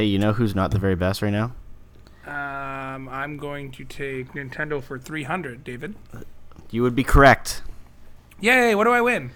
[0.00, 1.52] Hey, you know who's not the very best right now?
[2.26, 5.94] Um, I'm going to take Nintendo for 300, David.
[6.70, 7.60] You would be correct.
[8.40, 8.74] Yay!
[8.74, 9.32] What do I win?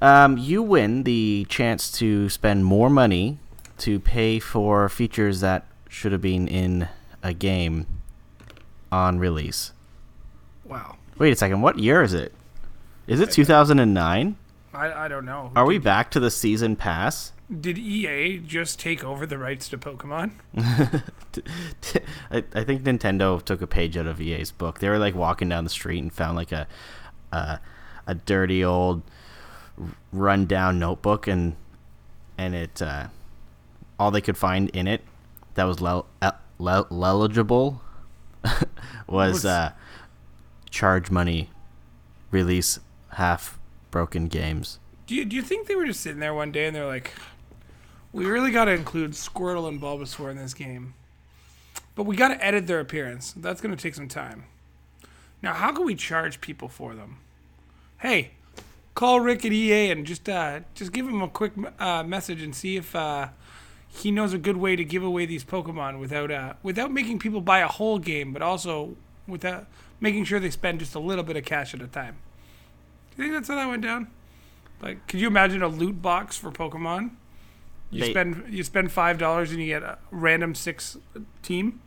[0.00, 3.40] Um, you win the chance to spend more money
[3.78, 6.86] to pay for features that should have been in
[7.24, 7.88] a game
[8.92, 9.72] on release.
[10.64, 10.94] Wow.
[11.18, 11.60] Wait a second.
[11.60, 12.32] What year is it?
[13.08, 14.36] Is it 2009?
[14.72, 15.50] I, I don't know.
[15.56, 17.32] Are we back to the season pass?
[17.60, 20.32] Did EA just take over the rights to Pokemon?
[22.30, 24.78] I, I think Nintendo took a page out of EA's book.
[24.80, 26.66] They were like walking down the street and found like a
[27.32, 27.60] a,
[28.06, 29.02] a dirty old
[30.12, 31.56] rundown notebook and
[32.38, 33.08] and it uh,
[33.98, 35.02] all they could find in it
[35.54, 37.80] that was le- uh, le- legible
[39.08, 39.72] was Was- uh,
[40.70, 41.50] charge money,
[42.30, 42.78] release
[43.12, 43.58] half
[43.90, 44.78] broken games.
[45.06, 47.12] Do you, do you think they were just sitting there one day and they're like,
[48.14, 50.94] we really got to include Squirtle and Bulbasaur in this game,
[51.96, 53.34] but we got to edit their appearance.
[53.36, 54.44] That's going to take some time.
[55.42, 57.18] Now, how can we charge people for them?
[57.98, 58.30] Hey,
[58.94, 62.54] call Rick at EA and just uh, just give him a quick uh, message and
[62.54, 63.28] see if uh,
[63.88, 67.40] he knows a good way to give away these Pokemon without uh, without making people
[67.40, 69.66] buy a whole game, but also without
[70.00, 72.16] making sure they spend just a little bit of cash at a time.
[73.16, 74.06] Do you think that's how that went down?
[74.80, 77.10] Like, could you imagine a loot box for Pokemon?
[77.94, 80.96] You They- spend you spend five dollars and you get a random six
[81.42, 81.80] team.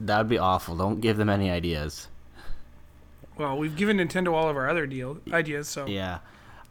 [0.00, 0.76] That would be awful.
[0.76, 2.08] Don't give them any ideas.
[3.36, 6.18] Well, we've given Nintendo all of our other deal ideas, so Yeah.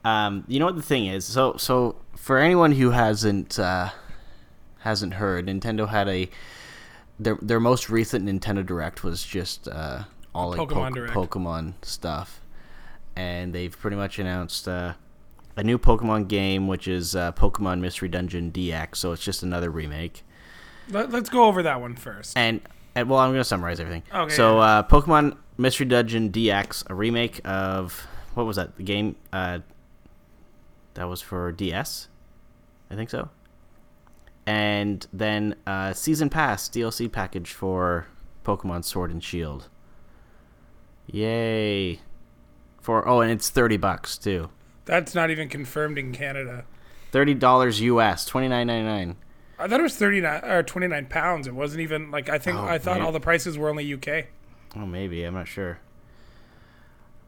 [0.04, 1.26] Um, you know what the thing is?
[1.26, 3.90] So so for anyone who hasn't uh,
[4.80, 6.30] hasn't heard, Nintendo had a
[7.20, 11.14] their their most recent Nintendo Direct was just uh, all like Pokemon Poke- Direct.
[11.14, 12.40] Pokemon stuff,
[13.16, 14.94] and they've pretty much announced uh,
[15.60, 18.96] a new Pokemon game, which is uh, Pokemon Mystery Dungeon DX.
[18.96, 20.24] So it's just another remake.
[20.90, 22.38] Let, us go over that one first.
[22.38, 22.62] And,
[22.96, 24.04] and well, I'm going to summarize everything.
[24.14, 28.78] Okay, So, uh, Pokemon Mystery Dungeon DX, a remake of what was that?
[28.78, 29.60] The game uh,
[30.94, 32.08] that was for DS,
[32.90, 33.30] I think so.
[34.46, 38.08] And then uh, season pass DLC package for
[38.46, 39.68] Pokemon Sword and Shield.
[41.08, 42.00] Yay!
[42.80, 44.50] For oh, and it's thirty bucks too.
[44.90, 46.66] That's not even confirmed in Canada.
[47.12, 49.18] Thirty dollars US, twenty nine ninety nine.
[49.60, 51.46] I thought it was thirty nine or twenty nine pounds.
[51.46, 53.06] It wasn't even like I think Oh, I thought man.
[53.06, 54.26] all the prices were only UK.
[54.76, 55.78] Oh, maybe I'm not sure.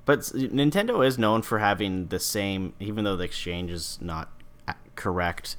[0.05, 4.31] But Nintendo is known for having the same, even though the exchange is not
[4.95, 5.55] correct.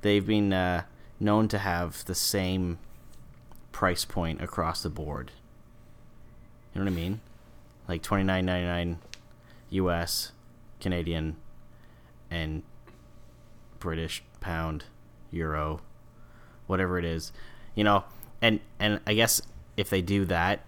[0.00, 0.84] They've been uh,
[1.20, 2.78] known to have the same
[3.72, 5.32] price point across the board.
[6.74, 7.20] You know what I mean?
[7.88, 8.98] Like twenty nine ninety nine,
[9.68, 10.32] U.S.,
[10.80, 11.36] Canadian,
[12.32, 12.62] and
[13.78, 14.84] British pound,
[15.30, 15.82] euro,
[16.66, 17.32] whatever it is.
[17.74, 18.04] You know,
[18.40, 19.42] and and I guess
[19.76, 20.64] if they do that,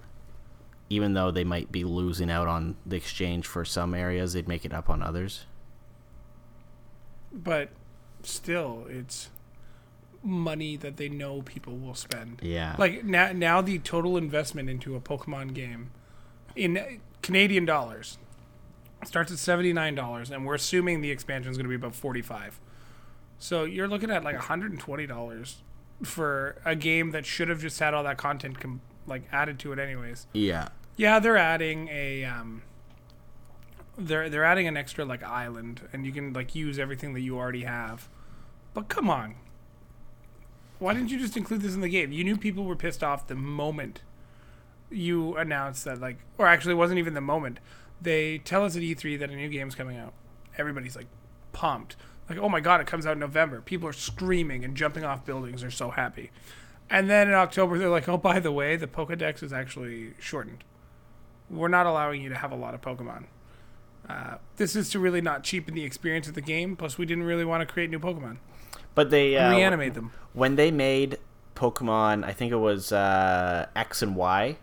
[0.91, 4.65] even though they might be losing out on the exchange for some areas, they'd make
[4.65, 5.47] it up on others.
[7.33, 7.71] But
[8.23, 9.31] still, it's
[10.23, 12.41] money that they know people will spend.
[12.43, 12.77] Yeah.
[12.79, 15.91] Like now, now the total investment into a Pokemon game
[16.55, 18.19] in Canadian dollars
[19.07, 21.95] starts at seventy nine dollars, and we're assuming the expansion is going to be about
[21.95, 22.61] forty five.
[23.39, 25.63] So you're looking at like hundred and twenty dollars
[26.03, 29.73] for a game that should have just had all that content com- like added to
[29.73, 30.27] it anyways.
[30.33, 30.69] yeah.
[30.97, 32.63] Yeah, they're adding a um
[33.99, 37.37] they're they're adding an extra like island and you can like use everything that you
[37.37, 38.09] already have.
[38.75, 39.35] But come on.
[40.79, 42.13] Why didn't you just include this in the game?
[42.13, 44.03] You knew people were pissed off the moment
[44.91, 47.59] you announced that like or actually it wasn't even the moment.
[48.01, 50.13] They tell us at E3 that a new game's coming out.
[50.59, 51.07] Everybody's like
[51.53, 51.97] pumped.
[52.29, 55.25] Like, "Oh my god, it comes out in November." People are screaming and jumping off
[55.25, 55.61] buildings.
[55.63, 56.31] They're so happy.
[56.91, 60.63] And then in October, they're like, oh, by the way, the Pokedex is actually shortened.
[61.49, 63.25] We're not allowing you to have a lot of Pokemon.
[64.07, 66.77] Uh, this is to really not cheapen the experience of the game.
[66.77, 68.37] Plus, we didn't really want to create new Pokemon.
[68.95, 70.13] But they uh, Reanimate them.
[70.35, 71.19] when they made
[71.57, 74.59] Pokemon, I think it was uh, X and Y.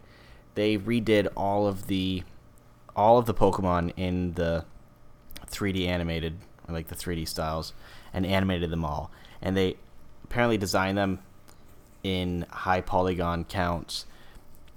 [0.54, 2.24] They redid all of the
[2.96, 4.66] all of the Pokemon in the
[5.48, 7.74] 3D animated, like the 3D styles,
[8.14, 9.12] and animated them all.
[9.42, 9.78] And they
[10.24, 11.20] apparently designed them
[12.04, 14.06] in high polygon counts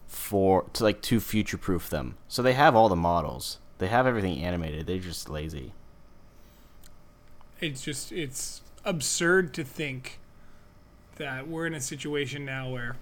[0.06, 2.16] for to like to future proof them.
[2.28, 3.58] So they have all the models.
[3.78, 4.86] They have everything animated.
[4.86, 5.72] They're just lazy.
[7.60, 10.18] It's just, it's absurd to think
[11.16, 12.96] that we're in a situation now where,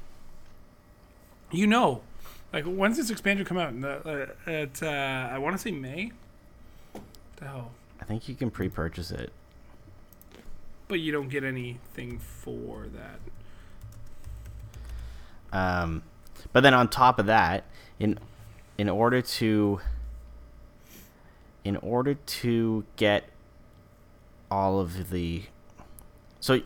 [1.51, 2.03] you know,
[2.53, 3.81] like, when's this expansion come out?
[3.81, 6.13] The, uh, at, uh, I want to say May?
[7.37, 7.71] The hell?
[8.01, 9.33] I think you can pre-purchase it.
[10.89, 12.87] but you don't get anything for
[15.51, 15.57] that.
[15.57, 16.03] Um,
[16.53, 17.65] but then on top of that,
[17.99, 18.19] in
[18.79, 19.81] in order to
[21.65, 23.25] in order to get
[24.51, 25.45] all of the
[26.41, 26.61] so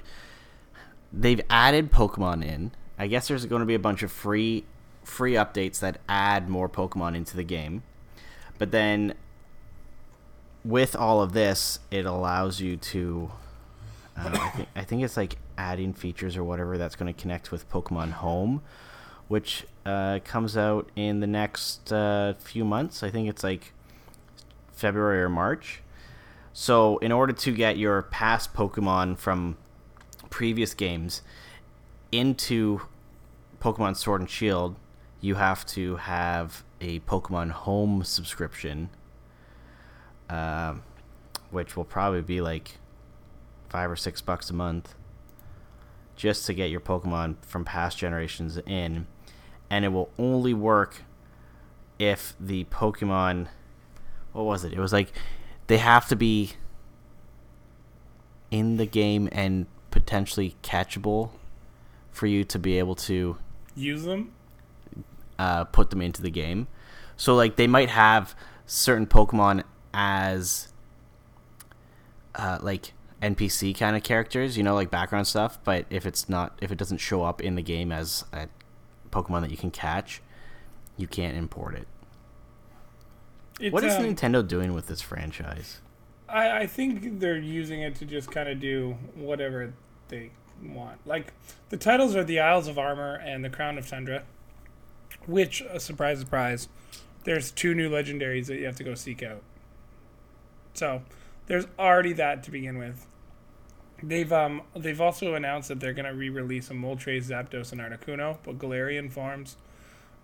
[1.12, 2.72] they've added Pokemon in.
[2.98, 4.64] I guess there's going to be a bunch of free
[5.06, 7.84] free updates that add more Pokemon into the game.
[8.58, 9.14] But then
[10.64, 13.30] with all of this, it allows you to
[14.16, 17.52] uh, I, think, I think it's like adding features or whatever that's going to connect
[17.52, 18.62] with Pokemon Home,
[19.28, 23.02] which uh, comes out in the next uh, few months.
[23.02, 23.72] I think it's like
[24.72, 25.82] February or March.
[26.52, 29.58] So, in order to get your past Pokemon from
[30.30, 31.20] previous games
[32.10, 32.80] into
[33.60, 34.76] Pokemon Sword and Shield,
[35.26, 38.90] you have to have a Pokemon Home subscription,
[40.30, 40.74] uh,
[41.50, 42.78] which will probably be like
[43.68, 44.94] five or six bucks a month
[46.14, 49.08] just to get your Pokemon from past generations in.
[49.68, 51.02] And it will only work
[51.98, 53.48] if the Pokemon.
[54.32, 54.72] What was it?
[54.72, 55.12] It was like
[55.66, 56.52] they have to be
[58.52, 61.30] in the game and potentially catchable
[62.12, 63.38] for you to be able to
[63.74, 64.32] Use them.
[65.38, 66.68] Uh, put them into the game.
[67.16, 68.34] So like they might have
[68.66, 70.72] certain Pokemon as
[72.34, 72.92] uh, like
[73.22, 75.58] NPC kind of characters, you know, like background stuff.
[75.64, 78.48] But if it's not, if it doesn't show up in the game as a
[79.10, 80.20] Pokemon that you can catch,
[80.96, 81.88] you can't import it.
[83.58, 85.80] It's, What is um, Nintendo doing with this franchise?
[86.28, 89.72] I, I think they're using it to just kind of do whatever
[90.08, 90.30] they
[90.62, 91.06] want.
[91.06, 91.32] Like
[91.70, 94.24] the titles are the Isles of Armor and the Crown of Tundra,
[95.26, 96.68] which, uh, surprise, surprise,
[97.24, 99.42] there's two new legendaries that you have to go seek out.
[100.74, 101.02] So
[101.46, 103.06] there's already that to begin with.
[104.02, 108.58] They've um they've also announced that they're gonna re-release a Moltres, Zapdos, and Articuno, but
[108.58, 109.56] Galarian forms.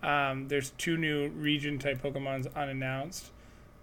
[0.02, 3.30] Um, there's two new region type Pokemons unannounced.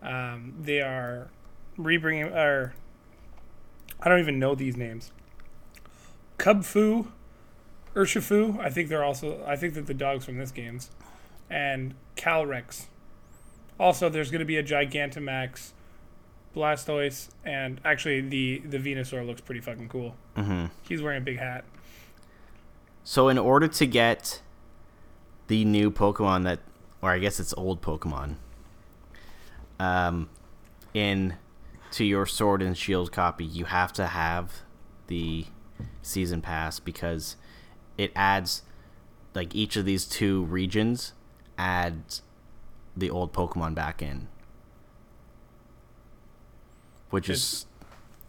[0.02, 1.30] Um, they are
[1.78, 2.74] rebringing or
[4.02, 5.12] I don't even know these names.
[6.38, 7.08] Kubfu,
[7.96, 8.60] Urshifu.
[8.60, 9.44] I think they're also.
[9.46, 10.90] I think that the dogs from this game's,
[11.50, 12.86] and Calyrex.
[13.80, 15.72] Also, there's going to be a Gigantamax,
[16.56, 20.16] Blastoise, and actually the the Venusaur looks pretty fucking cool.
[20.36, 21.64] hmm He's wearing a big hat.
[23.04, 24.42] So in order to get
[25.48, 26.60] the new Pokemon that,
[27.02, 28.36] or I guess it's old Pokemon,
[29.80, 30.30] um,
[30.94, 31.36] in
[31.92, 34.62] to your Sword and Shield copy, you have to have
[35.08, 35.46] the
[36.02, 37.36] season pass because
[37.98, 38.62] it adds
[39.34, 41.14] like each of these two regions
[41.60, 42.22] adds
[42.98, 44.28] the old Pokemon back in.
[47.10, 47.66] Which is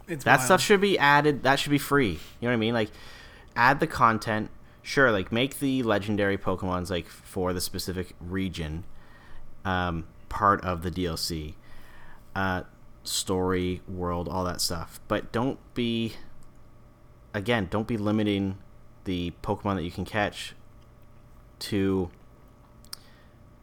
[0.07, 0.45] It's that wild.
[0.45, 1.43] stuff should be added.
[1.43, 2.11] That should be free.
[2.11, 2.73] You know what I mean?
[2.73, 2.91] Like,
[3.55, 4.49] add the content.
[4.83, 8.83] Sure, like make the legendary Pokemon's like for the specific region,
[9.63, 11.53] um, part of the DLC,
[12.35, 12.63] uh,
[13.03, 14.99] story, world, all that stuff.
[15.07, 16.13] But don't be,
[17.33, 18.57] again, don't be limiting
[19.03, 20.55] the Pokemon that you can catch
[21.59, 22.09] to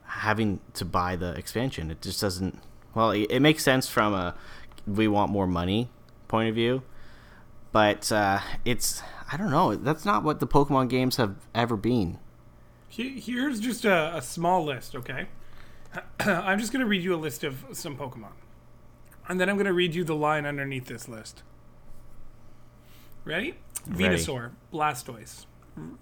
[0.08, 1.90] having to buy the expansion.
[1.90, 2.58] It just doesn't.
[2.94, 4.35] Well, it, it makes sense from a
[4.87, 5.90] we want more money
[6.28, 6.83] point of view,
[7.73, 9.75] but uh, it's I don't know.
[9.75, 12.18] That's not what the Pokemon games have ever been.
[12.88, 15.28] Here's just a, a small list, okay?
[16.21, 18.33] I'm just going to read you a list of some Pokemon.
[19.28, 21.42] And then I'm going to read you the line underneath this list.
[23.25, 23.56] Ready?
[23.87, 24.16] Ready.
[24.16, 25.44] Venusaur, Blastoise,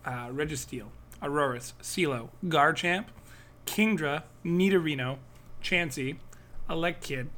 [0.04, 0.86] uh, Registeel,
[1.20, 3.06] Aurorus, Silo, Garchomp,
[3.66, 5.18] Kingdra, Nidorino,
[5.62, 6.16] Chansey,
[6.70, 7.28] Elekid,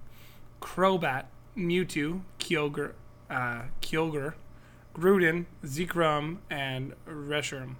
[0.60, 1.24] Crobat,
[1.56, 2.92] Mewtwo, Kyogre,
[3.28, 4.34] uh, Kyogre,
[4.94, 7.76] Groudon, Zekrom, and Reshiram.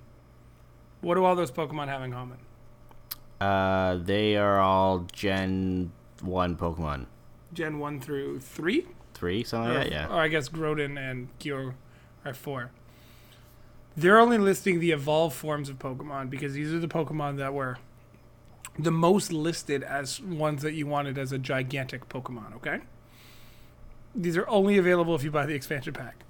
[1.01, 2.39] What do all those Pokemon have in common?
[3.41, 7.07] Uh, they are all Gen One Pokemon.
[7.53, 8.87] Gen 1 through 3?
[9.15, 9.93] Three, something or, like that.
[9.93, 10.09] Yeah.
[10.09, 11.75] Or I guess Groudon and Kyogre
[12.25, 12.71] are 4.
[13.97, 17.79] They're only listing the evolved forms of Pokemon because these are the Pokemon that were
[18.79, 22.81] the most listed as ones that you wanted as a gigantic Pokemon, okay?
[24.15, 26.25] These are only available if you buy the expansion pack.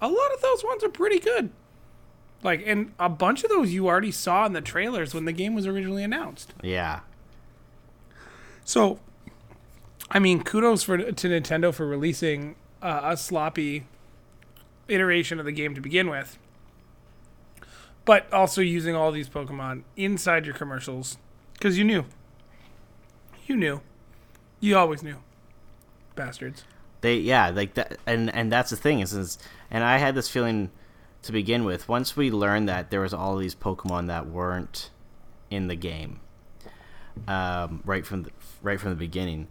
[0.00, 1.50] A lot of those ones are pretty good.
[2.42, 5.54] Like, and a bunch of those you already saw in the trailers when the game
[5.54, 6.52] was originally announced.
[6.62, 7.00] Yeah.
[8.66, 8.98] So,
[10.10, 13.86] I mean, kudos for to Nintendo for releasing uh, a sloppy
[14.88, 16.38] iteration of the game to begin with,
[18.04, 21.16] but also using all these Pokemon inside your commercials
[21.54, 22.04] because you knew,
[23.46, 23.80] you knew,
[24.60, 25.16] you always knew,
[26.14, 26.64] bastards.
[27.00, 29.38] They yeah like that and and that's the thing is, is
[29.70, 30.70] and I had this feeling
[31.24, 34.90] to begin with, once we learned that there was all these Pokemon that weren't
[35.50, 36.20] in the game,
[37.26, 38.30] um, right from the,
[38.62, 39.48] right from the beginning,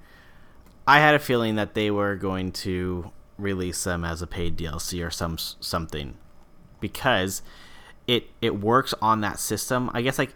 [0.87, 5.05] I had a feeling that they were going to release them as a paid DLC
[5.05, 6.15] or some something,
[6.79, 7.41] because
[8.05, 9.89] it it works on that system.
[9.93, 10.35] I guess like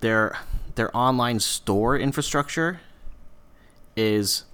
[0.00, 0.38] their
[0.74, 2.80] their online store infrastructure
[3.96, 4.44] is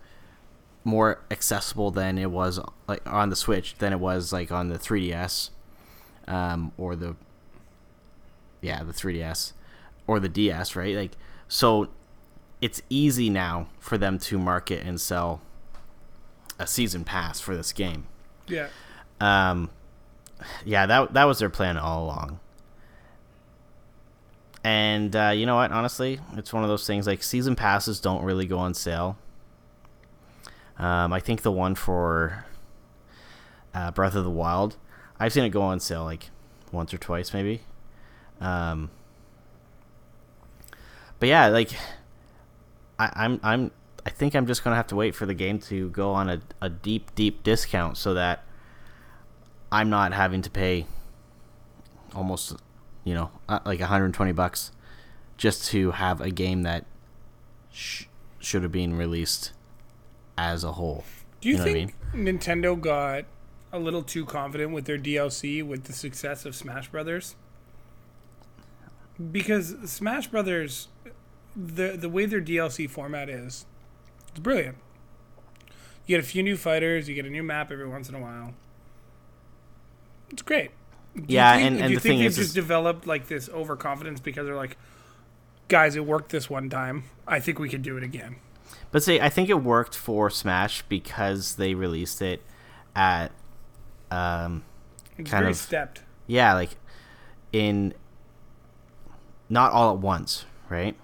[0.85, 4.79] more accessible than it was like on the Switch than it was like on the
[4.79, 5.51] 3DS,
[6.27, 7.17] um, or the
[8.61, 9.53] yeah the 3DS
[10.07, 10.97] or the DS, right?
[10.97, 11.13] Like
[11.49, 11.89] so,
[12.61, 15.41] it's easy now for them to market and sell
[16.59, 18.07] a season pass for this game.
[18.47, 18.69] Yeah.
[19.21, 19.71] Um,
[20.65, 22.41] yeah, that that was their plan all along.
[24.65, 25.73] And uh, you know what?
[25.73, 29.19] Honestly, it's one of those things like season passes don't really go on sale.
[30.79, 32.45] Um, I think the one for
[33.75, 34.77] uh, Breath of the Wild,
[35.19, 36.31] I've seen it go on sale like
[36.71, 37.63] once or twice, maybe.
[38.41, 38.91] Um,
[41.19, 41.71] but yeah, like
[42.99, 43.71] I, I'm I'm
[44.05, 46.41] I think I'm just gonna have to wait for the game to go on a,
[46.61, 48.45] a deep deep discount so that
[49.71, 50.87] I'm not having to pay
[52.15, 52.57] almost
[53.05, 54.73] you know uh, like 120 bucks
[55.37, 56.85] just to have a game that
[57.73, 58.05] sh-
[58.39, 59.53] should have been released
[60.39, 61.05] as a whole.
[61.41, 63.25] Do you, You know what I think Nintendo got
[63.73, 67.35] a little too confident with their DLC with the success of Smash Brothers?
[69.31, 70.89] Because Smash Brothers,
[71.57, 73.67] the the way their DLC format is,
[74.29, 74.77] it's brilliant.
[76.07, 78.21] You get a few new fighters, you get a new map every once in a
[78.21, 78.55] while.
[80.31, 80.71] It's great.
[81.27, 83.49] Yeah, think- and- do you the think thing they've is- just is- developed like this
[83.51, 84.77] overconfidence because they're like,
[85.69, 87.05] guys, it worked this one time.
[87.27, 88.37] I think we could do it again.
[88.91, 92.43] But see, I think it worked for Smash because they released it
[92.95, 93.33] at
[94.11, 94.65] um
[95.19, 96.03] It's Kind very of- stepped.
[96.27, 96.77] yeah, like
[97.53, 97.95] in
[99.49, 100.97] not all at once, right?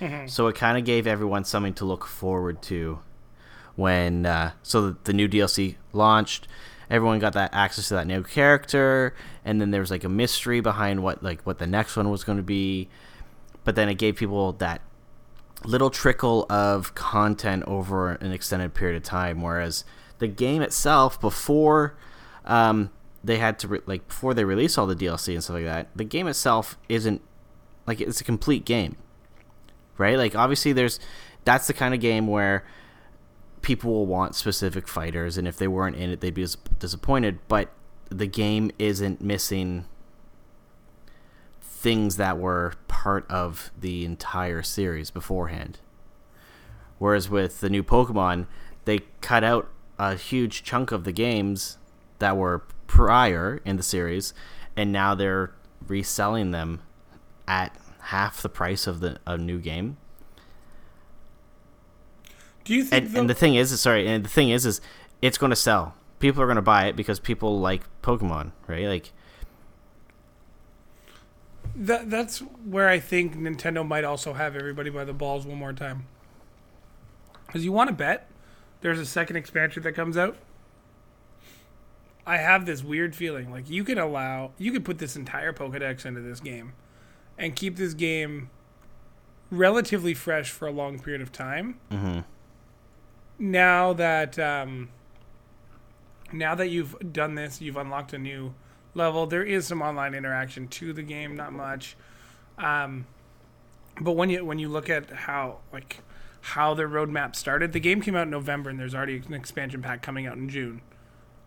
[0.00, 0.28] Mhm.
[0.30, 3.00] So it kind of gave everyone something to look forward to
[3.74, 6.46] when uh, so the new DLC launched.
[6.88, 9.14] Everyone got that access to that new character,
[9.44, 12.24] and then there was like a mystery behind what like what the next one was
[12.24, 12.88] going to be.
[13.64, 14.80] But then it gave people that
[15.64, 19.42] little trickle of content over an extended period of time.
[19.42, 19.84] Whereas
[20.18, 21.96] the game itself, before
[22.44, 22.90] um,
[23.24, 25.88] they had to re- like before they release all the DLC and stuff like that,
[25.96, 27.20] the game itself isn't
[27.86, 28.96] like it's a complete game,
[29.98, 30.16] right?
[30.16, 31.00] Like obviously there's
[31.44, 32.64] that's the kind of game where
[33.66, 36.46] people will want specific fighters, and if they weren't in it, they'd be
[36.78, 37.40] disappointed.
[37.48, 37.72] But
[38.08, 39.86] the game isn't missing
[41.60, 45.80] things that were part of the entire series beforehand.
[46.98, 48.46] Whereas with the new Pokemon,
[48.84, 49.68] they cut out
[49.98, 51.78] a huge chunk of the games
[52.20, 54.32] that were prior in the series,
[54.76, 55.50] and now they're
[55.88, 56.82] reselling them
[57.48, 59.96] at half the price of the a new game.
[62.66, 64.80] Do you think And, and the thing is, sorry, and the thing is, is
[65.22, 65.94] it's going to sell.
[66.18, 68.86] People are going to buy it because people like Pokemon, right?
[68.86, 69.12] Like,
[71.76, 75.72] That that's where I think Nintendo might also have everybody by the balls one more
[75.72, 76.06] time.
[77.46, 78.26] Because you want to bet
[78.80, 80.36] there's a second expansion that comes out.
[82.26, 86.04] I have this weird feeling like you could allow you could put this entire Pokedex
[86.04, 86.72] into this game,
[87.38, 88.50] and keep this game
[89.52, 91.78] relatively fresh for a long period of time.
[91.92, 92.24] mhm.
[93.38, 94.88] Now that um,
[96.32, 98.54] now that you've done this, you've unlocked a new
[98.94, 99.26] level.
[99.26, 101.96] There is some online interaction to the game, not much.
[102.58, 103.06] Um,
[104.00, 105.98] but when you when you look at how like
[106.40, 109.82] how their roadmap started, the game came out in November, and there's already an expansion
[109.82, 110.80] pack coming out in June.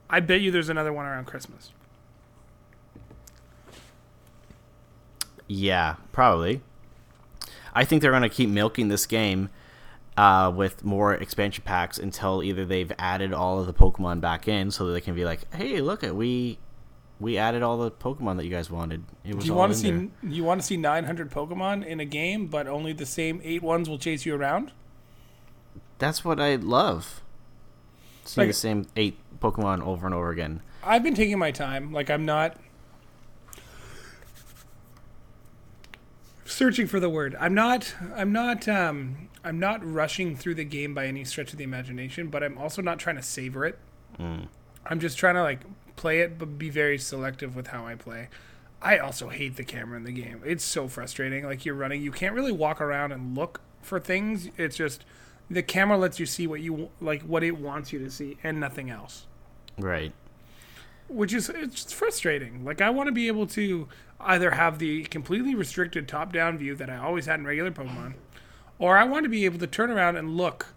[0.10, 1.72] I bet you there's another one around Christmas.
[5.48, 6.62] Yeah, probably.
[7.74, 9.50] I think they're going to keep milking this game
[10.20, 14.70] uh, with more expansion packs until either they've added all of the Pokemon back in,
[14.70, 16.58] so that they can be like, "Hey, look at we
[17.22, 19.04] we added all the Pokemon that you guys wanted.
[19.24, 22.00] It was Do you want to see there." you want to see 900 Pokemon in
[22.00, 24.72] a game, but only the same eight ones will chase you around?
[26.00, 27.22] That's what I love.
[28.26, 30.62] Seeing Like- the same eight Pokemon over and over again.
[30.84, 31.94] I've been taking my time.
[31.94, 32.58] Like I'm not
[36.46, 37.36] searching for the word.
[37.40, 41.58] I'm not I'm not um I'm not rushing through the game by any stretch of
[41.58, 43.78] the imagination, but I'm also not trying to savor it.
[44.20, 44.48] Mm.
[44.86, 45.62] I'm just trying to like
[45.96, 48.30] play it but be very selective with how I play.
[48.82, 50.42] I also hate the camera in the game.
[50.46, 51.44] It's so frustrating.
[51.46, 54.50] Like you're running, you can't really walk around and look for things.
[54.58, 55.04] It's just
[55.50, 58.60] the camera lets you see what you like what it wants you to see and
[58.60, 59.26] nothing else.
[59.78, 60.14] Right.
[61.08, 62.64] which is it's frustrating.
[62.66, 63.88] Like I want to be able to
[64.20, 68.16] either have the completely restricted top-down view that I always had in regular Pokemon,
[68.80, 70.74] or I want to be able to turn around and look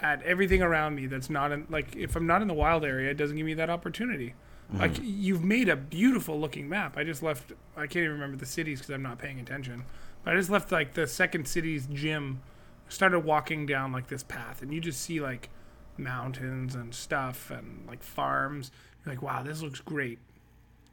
[0.00, 3.10] at everything around me that's not in like if I'm not in the wild area,
[3.10, 4.34] it doesn't give me that opportunity.
[4.72, 6.96] Like you've made a beautiful looking map.
[6.96, 7.52] I just left.
[7.76, 9.84] I can't even remember the cities because I'm not paying attention.
[10.24, 12.40] But I just left like the second city's gym.
[12.88, 15.48] Started walking down like this path, and you just see like
[15.96, 18.70] mountains and stuff and like farms.
[19.04, 20.18] You're like, wow, this looks great.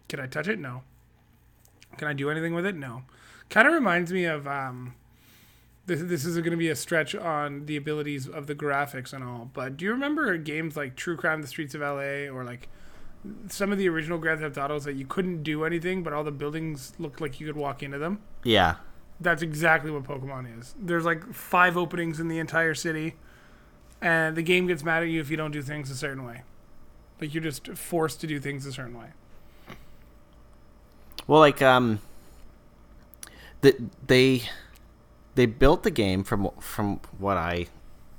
[0.07, 0.60] Can I touch it?
[0.60, 0.84] No.
[1.98, 2.75] Can I do anything with it?
[2.75, 3.03] No.
[3.50, 4.93] Kind of reminds me of um,
[5.88, 6.01] this.
[6.03, 9.50] This is going to be a stretch on the abilities of the graphics and all.
[9.53, 12.29] But do you remember games like True Crime: The Streets of L.A.
[12.29, 12.70] or like
[13.50, 16.32] some of the original Grand Theft Autos that you couldn't do anything, but all the
[16.32, 18.20] buildings looked like you could walk into them?
[18.44, 18.75] Yeah.
[19.20, 20.75] That's exactly what Pokemon is.
[20.79, 23.15] There's like five openings in the entire city,
[24.01, 26.44] and the game gets mad at you if you don't do things a certain way.
[27.20, 29.08] Like you're just forced to do things a certain way.
[31.25, 32.00] Well, like um,
[33.62, 33.75] the,
[34.06, 34.44] they
[35.38, 37.67] they built the game from from what I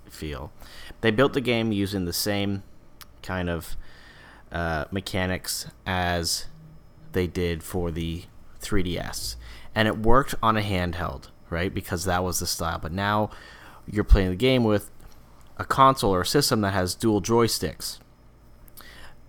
[0.08, 0.52] feel,
[1.00, 2.62] they built the game using the same
[3.22, 3.76] kind of
[4.52, 6.46] uh, mechanics as
[7.12, 8.22] they did for the
[8.62, 9.34] 3DS,
[9.75, 11.75] and it worked on a handheld, right?
[11.75, 12.78] Because that was the style.
[12.78, 13.30] But now
[13.90, 14.88] you're playing the game with
[15.56, 17.98] a console or a system that has dual joysticks.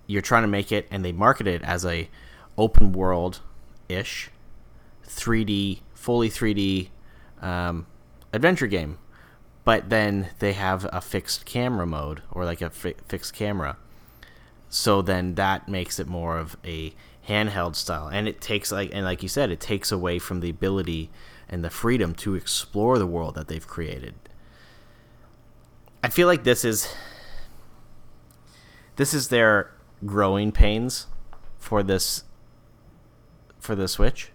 [0.05, 2.07] You're trying to make it, and they market it as a
[2.55, 3.39] open world
[3.89, 4.29] ish
[5.07, 6.89] 3D, fully 3D
[7.41, 7.87] um,
[8.33, 8.97] adventure game.
[9.65, 13.77] But then they have a fixed camera mode or like a fi- fixed camera.
[14.69, 16.93] So then that makes it more of a
[17.27, 18.07] handheld style.
[18.07, 21.09] And it takes, like, and like you said, it takes away from the ability
[21.47, 24.15] and the freedom to explore the world that they've created.
[26.03, 26.93] I feel like this is
[28.95, 29.71] this is their
[30.05, 31.07] growing pains
[31.57, 32.23] for this
[33.59, 34.31] for the Switch.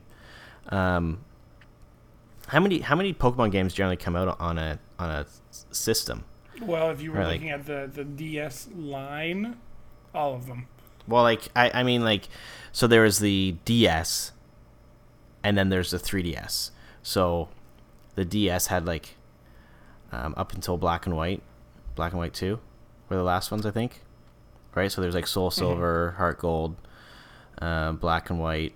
[0.69, 1.25] Um,
[2.49, 5.27] how many how many Pokemon games generally come out on a on a
[5.71, 6.25] system?
[6.63, 7.35] Well, if you were Really?
[7.35, 9.57] looking at the the DS line,
[10.15, 10.69] all of them.
[11.07, 12.29] Well, like I, I mean, like
[12.73, 14.33] so there is the DS,
[15.43, 16.71] and then there's the 3DS.
[17.03, 17.49] So
[18.15, 19.17] the DS had like
[20.13, 21.43] um, up until Black and White,
[21.95, 22.61] Black and White Two,
[23.09, 24.01] were the last ones I think,
[24.75, 24.91] right?
[24.91, 26.77] So there's like Soul Silver, Heart Gold,
[27.61, 28.75] uh, Black and White.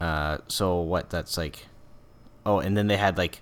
[0.00, 1.10] Uh, so what?
[1.10, 1.66] That's like,
[2.46, 3.40] oh, and then they had like,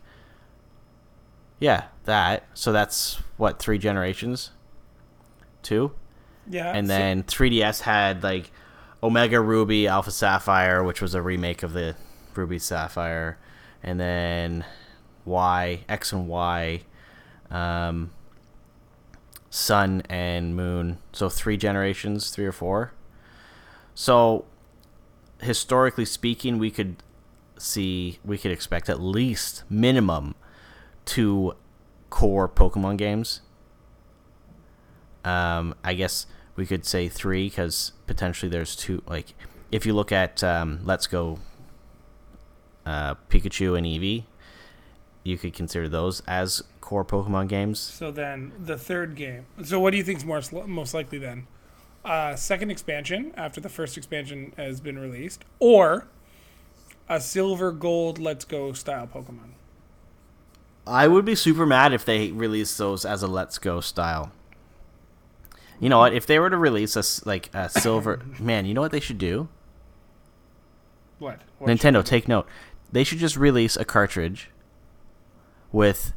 [1.60, 2.44] yeah, that.
[2.54, 4.50] So that's what three generations.
[5.62, 5.92] Two
[6.48, 6.72] Yeah.
[6.72, 8.50] and so- then 3DS had like
[9.02, 11.94] Omega Ruby, Alpha Sapphire, which was a remake of the
[12.34, 13.38] Ruby Sapphire,
[13.82, 14.64] and then
[15.24, 16.82] Y, X and Y,
[17.50, 18.10] um,
[19.50, 20.98] Sun and Moon.
[21.12, 22.92] So three generations, three or four.
[23.94, 24.44] So
[25.40, 26.96] historically speaking, we could
[27.58, 30.34] see, we could expect at least minimum
[31.04, 31.54] two
[32.10, 33.40] core Pokemon games.
[35.24, 39.02] Um, I guess we could say three because potentially there's two.
[39.06, 39.34] Like,
[39.70, 41.38] if you look at um, Let's Go,
[42.86, 44.24] uh, Pikachu and Eevee,
[45.24, 47.78] you could consider those as core Pokemon games.
[47.78, 49.46] So then the third game.
[49.62, 51.46] So what do you think is more most likely then?
[52.04, 56.08] Uh, second expansion after the first expansion has been released, or
[57.08, 59.50] a silver gold Let's Go style Pokemon.
[60.86, 64.32] I would be super mad if they released those as a Let's Go style.
[65.80, 66.12] You know what?
[66.14, 69.00] If they were to release a s- like a silver, man, you know what they
[69.00, 69.48] should do?
[71.18, 71.40] What?
[71.58, 72.46] What Nintendo, take note.
[72.90, 74.50] They should just release a cartridge
[75.72, 76.12] with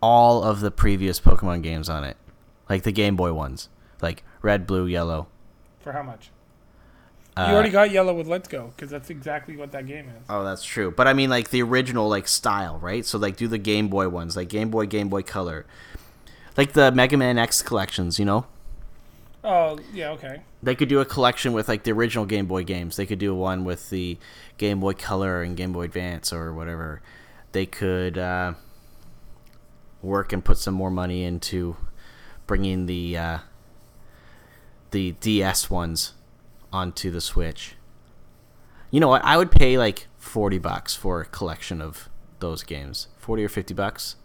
[0.00, 2.16] all of the previous Pokemon games on it,
[2.68, 3.68] like the Game Boy ones,
[4.00, 5.28] like Red, Blue, Yellow.
[5.80, 6.30] For how much?
[7.36, 10.24] Uh, you already got yellow with Let's Go because that's exactly what that game is.
[10.28, 10.90] Oh, that's true.
[10.90, 13.06] But I mean, like the original, like style, right?
[13.06, 15.64] So like, do the Game Boy ones, like Game Boy, Game Boy Color,
[16.56, 18.18] like the Mega Man X collections.
[18.18, 18.46] You know,
[19.44, 20.42] Oh yeah, okay.
[20.62, 22.96] they could do a collection with like the original Game Boy games.
[22.96, 24.18] They could do one with the
[24.58, 27.02] Game Boy Color and Game Boy Advance or whatever.
[27.50, 28.54] They could uh,
[30.00, 31.76] work and put some more money into
[32.46, 33.38] bringing the uh,
[34.92, 36.12] the DS ones
[36.72, 37.74] onto the Switch.
[38.90, 39.24] You know what?
[39.24, 42.08] I would pay like forty bucks for a collection of
[42.40, 43.08] those games.
[43.18, 44.16] Forty or fifty bucks.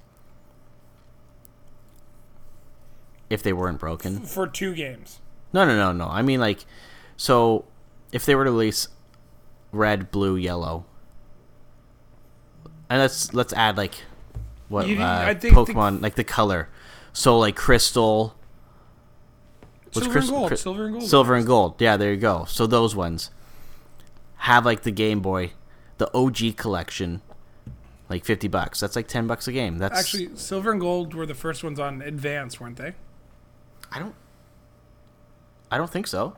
[3.30, 4.22] If they weren't broken.
[4.22, 5.20] For two games.
[5.54, 6.08] No, no, no, no.
[6.10, 6.66] I mean, like,
[7.18, 7.66] so
[8.12, 8.88] if they were to release
[9.72, 10.86] red, blue, yellow,
[12.90, 13.96] and let's let's add like
[14.70, 16.70] what You- uh, I think- Pokemon like the color.
[17.12, 18.37] So like crystal,
[19.98, 20.48] Was silver Chris- and gold.
[20.48, 21.10] Chris- silver and gold.
[21.10, 21.82] Silver and gold.
[21.82, 22.46] Yeah, there you go.
[22.48, 23.32] So those ones
[24.38, 25.52] have like the Game Boy,
[25.98, 27.22] the OG collection,
[28.10, 28.80] like fifty bucks.
[28.80, 29.78] That's like ten bucks a game.
[29.78, 32.94] That's Actually, silver and gold were the first ones on Advance, weren't they?
[33.92, 34.16] I don't.
[35.72, 36.36] I don't think so.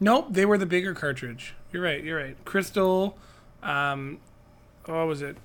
[0.00, 1.54] Nope, they were the bigger cartridge.
[1.72, 2.02] You're right.
[2.02, 2.36] You're right.
[2.44, 3.18] Crystal.
[3.62, 4.18] Um,
[4.86, 5.36] what was it?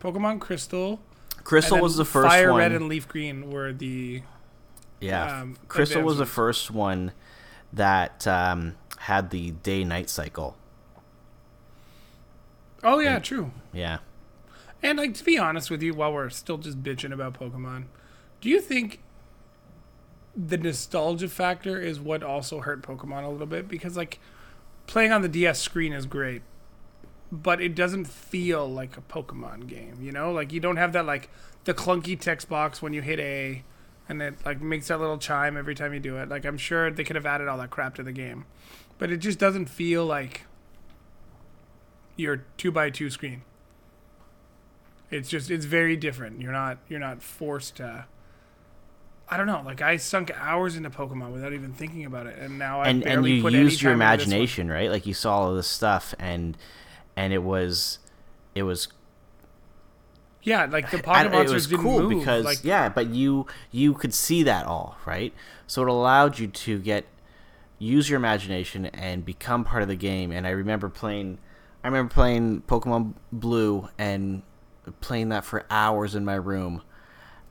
[0.00, 1.00] Pokemon Crystal.
[1.44, 2.58] Crystal was the first Fire one.
[2.58, 4.22] Red and Leaf Green were the.
[5.02, 7.12] Yeah, um, Crystal was the first one
[7.72, 10.56] that um, had the day-night cycle.
[12.84, 13.52] Oh yeah, true.
[13.72, 13.98] Yeah.
[14.82, 17.84] And like to be honest with you, while we're still just bitching about Pokemon,
[18.40, 19.00] do you think
[20.36, 23.68] the nostalgia factor is what also hurt Pokemon a little bit?
[23.68, 24.18] Because like
[24.86, 26.42] playing on the DS screen is great,
[27.30, 29.98] but it doesn't feel like a Pokemon game.
[30.00, 31.30] You know, like you don't have that like
[31.64, 33.62] the clunky text box when you hit A,
[34.12, 36.28] and it like makes that little chime every time you do it.
[36.28, 38.44] Like I'm sure they could have added all that crap to the game,
[38.98, 40.42] but it just doesn't feel like
[42.16, 43.42] your two by two screen.
[45.10, 46.40] It's just it's very different.
[46.40, 48.06] You're not you're not forced to.
[49.28, 49.62] I don't know.
[49.64, 53.02] Like I sunk hours into Pokemon without even thinking about it, and now I and
[53.04, 54.32] and you put used your time into this one.
[54.36, 54.90] imagination, right?
[54.90, 56.56] Like you saw all this stuff, and
[57.16, 57.98] and it was
[58.54, 58.88] it was
[60.42, 62.18] Yeah, like the pocket don't- monsters it was didn't cool move.
[62.18, 65.32] because like, yeah, but you you could see that all right,
[65.66, 67.06] so it allowed you to get
[67.78, 70.30] use your imagination and become part of the game.
[70.30, 71.38] And I remember playing,
[71.82, 74.42] I remember playing Pokemon Blue and
[75.00, 76.82] playing that for hours in my room,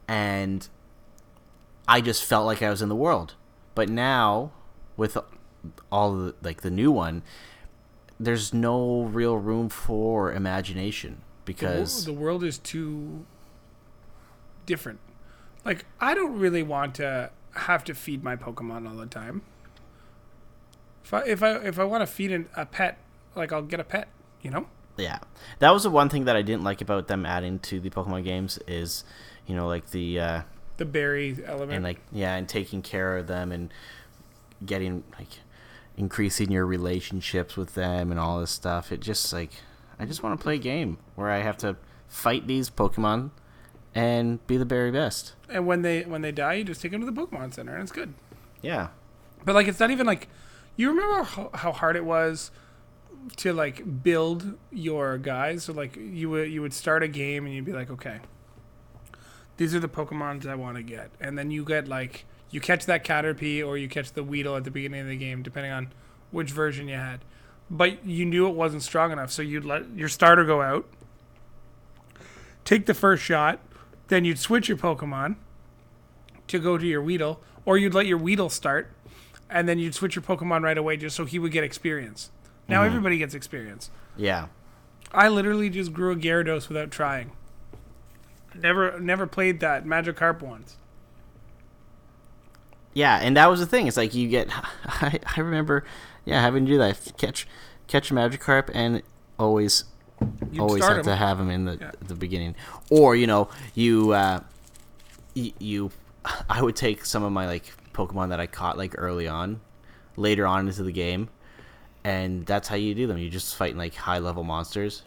[0.07, 0.67] and
[1.87, 3.35] I just felt like I was in the world.
[3.75, 4.51] But now
[4.97, 5.17] with
[5.91, 7.23] all the like the new one,
[8.19, 13.25] there's no real room for imagination because the world is too
[14.65, 14.99] different.
[15.65, 19.41] Like I don't really want to have to feed my Pokemon all the time.
[21.03, 22.97] If I if I if I want to feed an, a pet,
[23.35, 24.07] like I'll get a pet.
[24.41, 24.67] You know.
[24.97, 25.19] Yeah,
[25.59, 28.23] that was the one thing that I didn't like about them adding to the Pokemon
[28.23, 29.03] games is,
[29.47, 30.41] you know, like the uh,
[30.77, 31.71] The berry element.
[31.73, 33.73] and like yeah, and taking care of them and
[34.65, 35.29] getting like
[35.97, 38.91] increasing your relationships with them and all this stuff.
[38.91, 39.51] It just like
[40.01, 43.29] I just want to play a game where I have to fight these Pokemon
[43.93, 45.33] and be the very best.
[45.47, 47.83] and when they when they die, you just take them to the Pokemon Center, and
[47.83, 48.13] it's good.
[48.61, 48.87] Yeah,
[49.45, 50.27] But like, it's not even like
[50.75, 52.51] you remember how, how hard it was
[53.37, 55.65] to like build your guys.
[55.65, 58.19] So like you would you would start a game and you'd be like, okay,
[59.57, 62.85] these are the Pokemons I want to get, and then you get like you catch
[62.85, 65.91] that Caterpie or you catch the Weedle at the beginning of the game, depending on
[66.31, 67.19] which version you had.
[67.73, 70.85] But you knew it wasn't strong enough, so you'd let your starter go out,
[72.65, 73.59] take the first shot,
[74.09, 75.37] then you'd switch your Pokemon
[76.47, 78.91] to go to your Weedle, or you'd let your Weedle start,
[79.49, 82.29] and then you'd switch your Pokemon right away just so he would get experience.
[82.67, 82.87] Now mm-hmm.
[82.87, 83.89] everybody gets experience.
[84.17, 84.47] yeah.
[85.13, 87.31] I literally just grew a Gyarados without trying.
[88.55, 90.77] Never, never played that Magikarp once.
[92.93, 93.87] Yeah, and that was the thing.
[93.87, 94.47] It's like you get.
[94.85, 95.85] I, I remember,
[96.25, 97.13] yeah, having to do that.
[97.17, 97.47] Catch,
[97.87, 99.01] catch a Magikarp, and
[99.39, 99.85] always,
[100.51, 101.03] You'd always have him.
[101.05, 101.91] to have him in the Yeah.
[102.07, 102.55] the beginning.
[102.89, 104.41] Or you know, you, uh,
[105.35, 105.91] y- you,
[106.49, 109.61] I would take some of my like Pokemon that I caught like early on,
[110.15, 111.29] later on into the game,
[112.03, 113.17] and that's how you do them.
[113.17, 115.03] You just fight like high level monsters,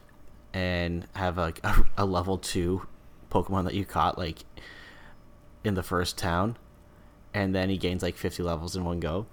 [0.53, 2.87] and have like a, a level two
[3.31, 4.44] Pokemon that you caught like
[5.64, 6.57] in the first town
[7.33, 9.24] and then he gains like 50 levels in one go.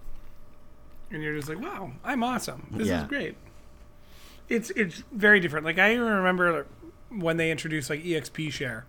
[1.12, 2.68] And you're just like, "Wow, I'm awesome.
[2.72, 3.02] This Yeah.
[3.04, 3.36] is great."
[4.50, 5.66] It's it's very different.
[5.66, 6.66] Like I even remember
[7.10, 8.86] when they introduced like EXP share,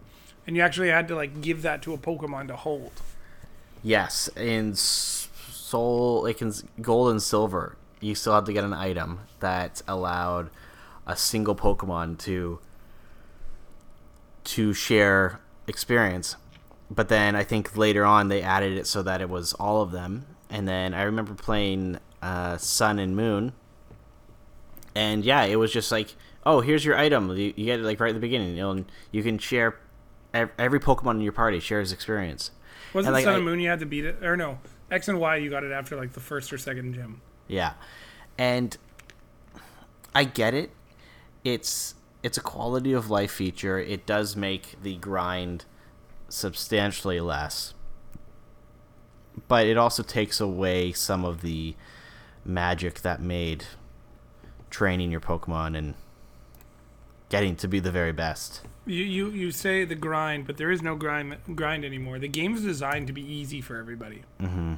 [0.47, 2.93] and you actually had to like give that to a Pokemon to hold.
[3.83, 9.21] Yes, in Soul, like in Gold and Silver, you still had to get an item
[9.41, 10.51] that allowed
[11.07, 12.61] a single Pokemon to
[14.45, 16.37] to share experience.
[16.91, 19.93] But then I think later on they added it so that it was all of
[19.93, 20.27] them.
[20.51, 23.53] And then I remember playing uh, Sun and Moon,
[24.95, 26.15] and yeah, it was just like,
[26.47, 27.31] oh, here's your item.
[27.31, 28.57] You, you get it like right at the beginning.
[28.57, 29.79] You know, and you can share
[30.33, 32.51] ev- every Pokemon in your party shares experience.
[32.95, 34.59] Wasn't And, like, Sun and Moon you had to beat it, or no?
[34.91, 37.23] X and Y you got it after like the first or second gym.
[37.49, 37.73] Yeah,
[38.39, 38.77] and
[40.15, 40.71] I get it.
[41.45, 43.79] It's it's a quality of life feature.
[43.79, 45.65] It does make the grind
[46.29, 47.73] substantially less,
[49.49, 51.75] but it also takes away some of the
[52.45, 53.65] magic that made
[54.71, 55.95] training your Pokemon and
[57.29, 58.63] getting to be the very best.
[58.85, 62.19] You, you you say the grind, but there is no grind grind anymore.
[62.19, 64.23] The game is designed to be easy for everybody.
[64.41, 64.75] hmm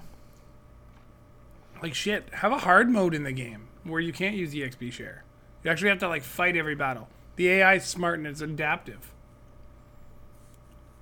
[1.83, 4.93] Like shit, have a hard mode in the game where you can't use the EXP
[4.93, 5.25] share.
[5.63, 7.09] You actually have to like fight every battle.
[7.37, 9.13] The AI is smart and it's adaptive.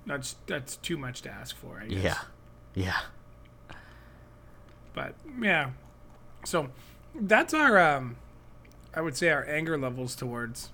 [0.05, 2.03] That's that's too much to ask for, I guess.
[2.03, 2.17] Yeah.
[2.73, 3.75] Yeah.
[4.93, 5.71] But yeah.
[6.43, 6.69] So
[7.15, 8.17] that's our um
[8.93, 10.69] I would say our anger levels towards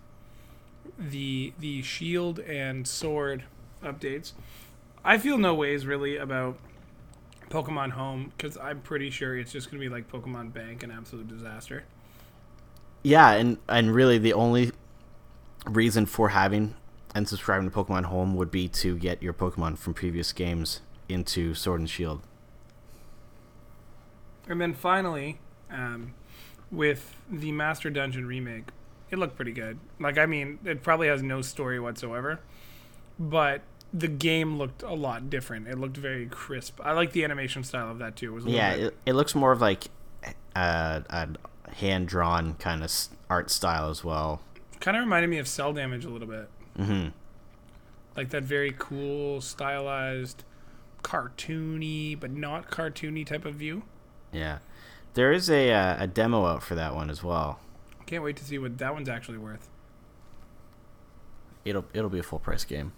[0.97, 3.43] the the shield and sword
[3.83, 4.33] updates.
[5.03, 6.57] I feel no ways really about
[7.49, 11.27] Pokemon Home because I'm pretty sure it's just gonna be like Pokemon Bank, an absolute
[11.27, 11.83] disaster.
[13.03, 14.71] Yeah, and and really the only
[15.65, 16.75] reason for having
[17.15, 21.53] and subscribing to Pokemon Home would be to get your Pokemon from previous games into
[21.53, 22.21] Sword and Shield.
[24.47, 25.39] And then finally,
[25.71, 26.13] um,
[26.71, 28.65] with the Master Dungeon remake,
[29.11, 29.79] it looked pretty good.
[29.99, 32.39] Like, I mean, it probably has no story whatsoever,
[33.17, 33.61] but
[33.93, 35.67] the game looked a lot different.
[35.67, 36.79] It looked very crisp.
[36.83, 38.31] I like the animation style of that too.
[38.31, 39.85] It was a Yeah, bit, it, it looks more of like
[40.55, 41.29] a, a
[41.73, 42.91] hand drawn kind of
[43.29, 44.41] art style as well.
[44.79, 46.49] kind of reminded me of Cel Damage a little bit.
[46.77, 47.07] hmm
[48.15, 50.43] Like that very cool, stylized,
[51.03, 53.83] cartoony but not cartoony type of view.
[54.31, 54.59] Yeah,
[55.13, 57.59] there is a uh, a demo out for that one as well.
[58.05, 59.69] Can't wait to see what that one's actually worth.
[61.65, 62.93] It'll it'll be a full price game.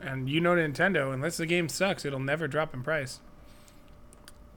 [0.00, 3.20] And you know Nintendo, unless the game sucks, it'll never drop in price.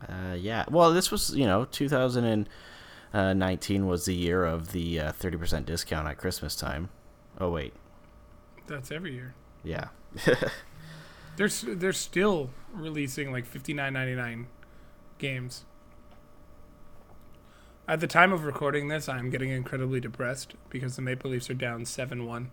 [0.07, 0.65] Uh, yeah.
[0.69, 6.17] Well, this was you know 2019 was the year of the uh, 30% discount at
[6.17, 6.89] Christmas time.
[7.39, 7.73] Oh wait,
[8.67, 9.33] That's every year.
[9.63, 9.87] yeah.
[11.35, 14.45] They're they're still releasing like fifty nine ninety nine
[15.17, 15.65] games.
[17.87, 21.53] At the time of recording this, I'm getting incredibly depressed because the Maple Leafs are
[21.53, 22.51] down seven one.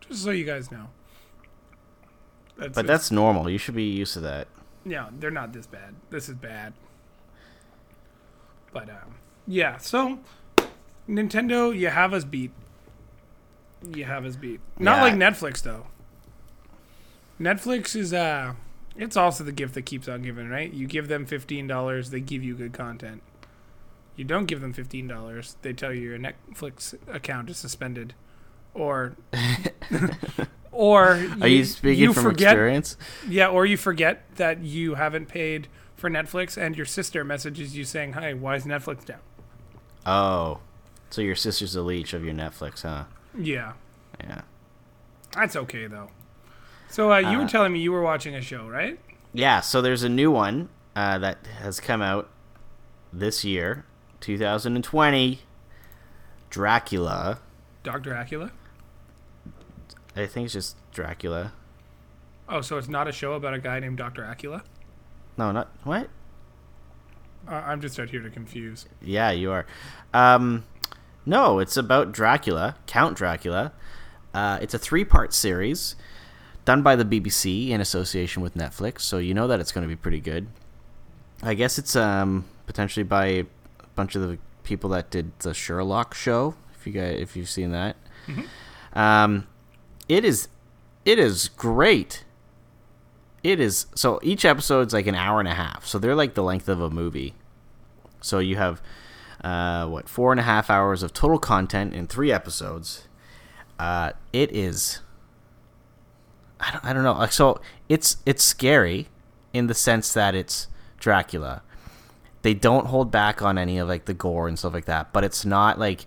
[0.00, 0.88] Just so you guys know.
[2.58, 3.48] That's, But that's normal.
[3.48, 4.48] You should be used to that.
[4.84, 5.94] yeah, they're not this bad.
[6.10, 6.74] This is bad.
[8.72, 9.14] But um,
[9.46, 9.78] yeah.
[9.78, 10.18] So
[11.08, 12.52] Nintendo, you have us beat.
[13.94, 14.60] You have us beat.
[14.78, 15.02] Not Yeah.
[15.04, 15.86] like Netflix though.
[17.40, 18.52] Netflix is uh,
[18.94, 20.70] it's also the gift that keeps on giving, right?
[20.70, 23.22] You give them fifteen dollars, they give you good content.
[24.20, 28.12] You don't give them fifteen dollars, they tell you your Netflix account is suspended,
[28.74, 29.16] or
[30.72, 32.96] or Are you speaking from forget experience?
[33.26, 37.84] yeah, or you forget that you haven't paid for Netflix, and your sister messages you
[37.84, 39.20] saying, "Hi, why is Netflix down?"
[40.04, 40.60] Oh,
[41.08, 43.04] so your sister's a leech of your Netflix, huh?
[43.34, 43.72] Yeah,
[44.22, 44.42] Yeah.
[45.34, 46.10] that's okay though.
[46.90, 49.00] So uh, you were Uh, telling me you were watching a show, right?
[49.32, 49.60] Yeah.
[49.60, 52.28] So there's a new one uh, that has come out
[53.12, 53.84] this year,
[54.20, 55.40] 2020.
[56.50, 57.38] Dracula.
[57.82, 58.50] Doctor Acula.
[60.16, 61.52] I think it's just Dracula.
[62.48, 64.62] Oh, so it's not a show about a guy named Doctor Acula?
[65.38, 66.08] No, not what?
[67.48, 68.86] Uh, I'm just out here to confuse.
[69.00, 69.66] Yeah, you are.
[70.12, 70.64] Um,
[71.24, 73.72] no, it's about Dracula, Count Dracula.
[74.34, 75.96] Uh, it's a three-part series
[76.64, 79.88] done by the BBC in association with Netflix, so you know that it's going to
[79.88, 80.48] be pretty good.
[81.42, 83.46] I guess it's um, potentially by
[84.00, 86.54] bunch of the people that did the Sherlock show.
[86.74, 87.96] If you guys, if you've seen that,
[88.94, 89.46] um,
[90.08, 90.48] it is
[91.04, 92.24] it is great.
[93.42, 96.42] It is so each episode's like an hour and a half, so they're like the
[96.42, 97.34] length of a movie.
[98.22, 98.80] So you have
[99.44, 103.06] uh, what four and a half hours of total content in three episodes.
[103.78, 105.00] Uh, it is.
[106.58, 107.26] I don't, I don't know.
[107.26, 109.08] So it's it's scary
[109.52, 111.62] in the sense that it's Dracula.
[112.42, 115.24] They don't hold back on any of like the gore and stuff like that, but
[115.24, 116.06] it's not like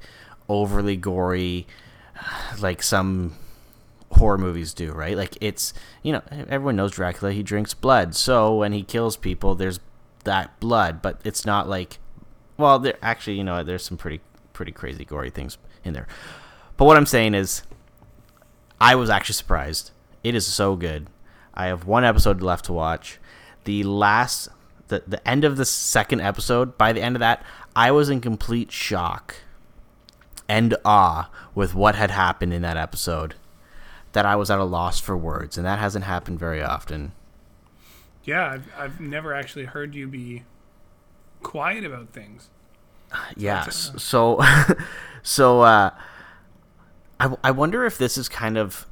[0.50, 1.68] overly gory
[2.60, 3.36] like some
[4.12, 5.18] horror movies do, right?
[5.18, 7.34] Like it's you know everyone knows Dracula.
[7.34, 9.80] He drinks blood, so when he kills people, there's
[10.24, 12.00] that blood, but it's not like
[12.58, 14.22] well, there actually you know there's some pretty
[14.54, 16.08] pretty crazy gory things in there.
[16.78, 17.64] But what I'm saying is,
[18.80, 19.92] I was actually surprised.
[20.24, 21.08] It is so good.
[21.54, 23.20] I have one episode left to watch.
[23.66, 24.50] The last,
[24.94, 26.78] the the end of the second episode.
[26.78, 27.44] By the end of that,
[27.76, 29.36] I was in complete shock
[30.48, 33.36] and awe with what had happened in that episode.
[34.14, 37.14] That I was at a loss for words, and that hasn't happened very often.
[38.24, 40.44] Yeah, I've, I've never actually heard you be
[41.42, 42.50] quiet about things.
[43.36, 43.92] Yes.
[43.98, 44.40] So,
[45.24, 45.90] so uh,
[47.20, 48.86] I, I wonder if this is kind of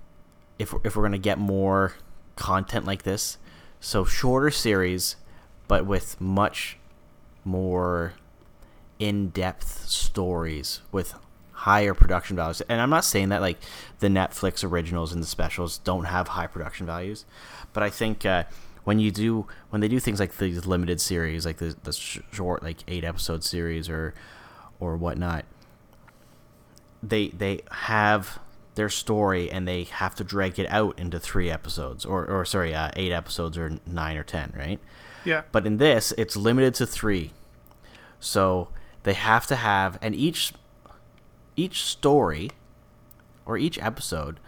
[0.58, 1.94] if if we're gonna get more
[2.36, 3.38] content like this.
[3.80, 5.16] So shorter series,
[5.72, 6.76] but with much
[7.46, 8.12] more
[9.00, 11.14] in-depth stories with
[11.54, 12.60] higher production values.
[12.68, 13.58] And I'm not saying that like
[14.00, 17.24] the Netflix originals and the specials don't have high production values,
[17.72, 18.44] but I think uh,
[18.84, 22.62] when you do when they do things like these limited series, like the the short
[22.64, 24.14] like eight episode series or
[24.82, 25.46] or whatnot,
[27.02, 28.40] they they have
[28.76, 32.76] their story and they have to drag it out into three episodes or or sorry
[32.76, 34.82] uh, eight episodes or nine or ten, right?
[35.24, 35.44] Yeah.
[35.52, 37.32] But in this, it's limited to three,
[38.20, 38.70] so
[39.04, 40.54] they have to have and each
[41.56, 42.52] each story
[43.46, 44.40] or each episode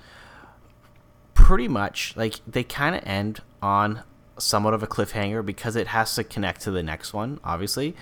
[1.33, 4.01] pretty much like they kind of end on
[4.37, 7.95] somewhat of a cliffhanger because it has to connect to the next one, obviously,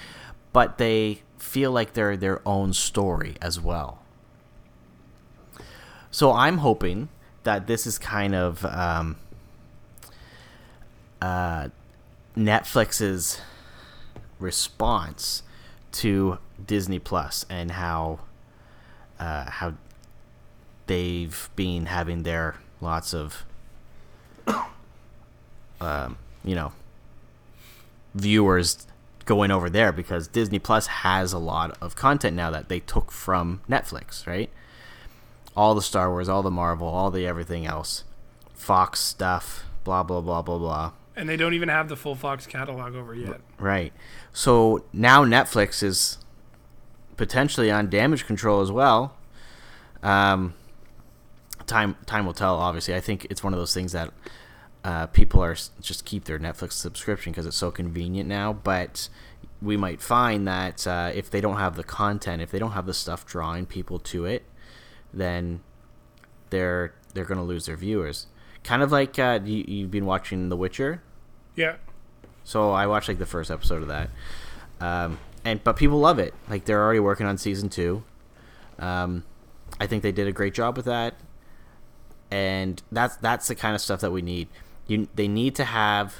[0.53, 3.99] but they feel like they're their own story as well.
[6.11, 7.09] So I'm hoping
[7.43, 9.15] that this is kind of um,
[11.21, 11.69] uh,
[12.35, 13.41] Netflix's
[14.39, 15.43] response
[15.91, 18.19] to Disney Plus and how
[19.19, 19.73] uh, how
[20.87, 23.45] they've been having their lots of
[25.81, 26.71] um, you know
[28.13, 28.87] viewers
[29.25, 33.11] going over there because Disney Plus has a lot of content now that they took
[33.11, 34.49] from Netflix, right?
[35.55, 38.03] All the Star Wars, all the Marvel, all the everything else,
[38.53, 40.91] Fox stuff, blah blah blah blah blah.
[41.21, 43.41] And they don't even have the full Fox catalog over yet.
[43.59, 43.93] Right.
[44.33, 46.17] So now Netflix is
[47.15, 49.15] potentially on damage control as well.
[50.01, 50.55] Um,
[51.67, 52.55] time time will tell.
[52.55, 54.11] Obviously, I think it's one of those things that
[54.83, 58.51] uh, people are just keep their Netflix subscription because it's so convenient now.
[58.51, 59.07] But
[59.61, 62.87] we might find that uh, if they don't have the content, if they don't have
[62.87, 64.41] the stuff drawing people to it,
[65.13, 65.61] then
[66.49, 68.25] they're they're going to lose their viewers.
[68.63, 71.03] Kind of like uh, you, you've been watching The Witcher.
[71.55, 71.75] Yeah.
[72.43, 74.09] So I watched like the first episode of that,
[74.79, 76.33] um, and but people love it.
[76.49, 78.03] Like they're already working on season two.
[78.79, 79.23] Um,
[79.79, 81.15] I think they did a great job with that,
[82.31, 84.47] and that's that's the kind of stuff that we need.
[84.87, 86.15] You they need to have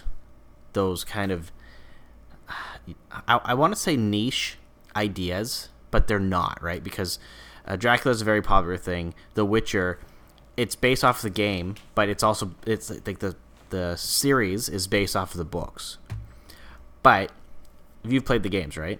[0.73, 1.51] those kind of
[3.11, 4.57] I, I want to say niche
[4.95, 7.19] ideas, but they're not right because
[7.65, 9.13] uh, Dracula is a very popular thing.
[9.33, 9.99] The Witcher,
[10.57, 13.35] it's based off the game, but it's also it's like the
[13.71, 15.97] the series is based off of the books.
[17.03, 17.31] But
[18.03, 18.99] you've played the games, right?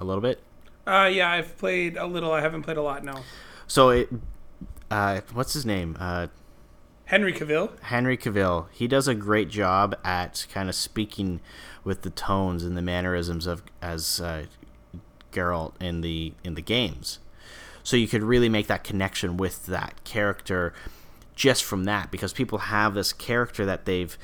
[0.00, 0.40] A little bit.
[0.86, 2.32] Uh, yeah, I've played a little.
[2.32, 3.04] I haven't played a lot.
[3.04, 3.16] No.
[3.66, 4.08] So it,
[4.90, 5.96] uh, what's his name?
[5.98, 6.28] Uh,
[7.06, 7.78] Henry Cavill.
[7.80, 8.68] Henry Cavill.
[8.72, 11.40] He does a great job at kind of speaking
[11.84, 14.46] with the tones and the mannerisms of as uh,
[15.32, 17.18] Geralt in the in the games.
[17.82, 20.72] So you could really make that connection with that character
[21.34, 24.16] just from that because people have this character that they've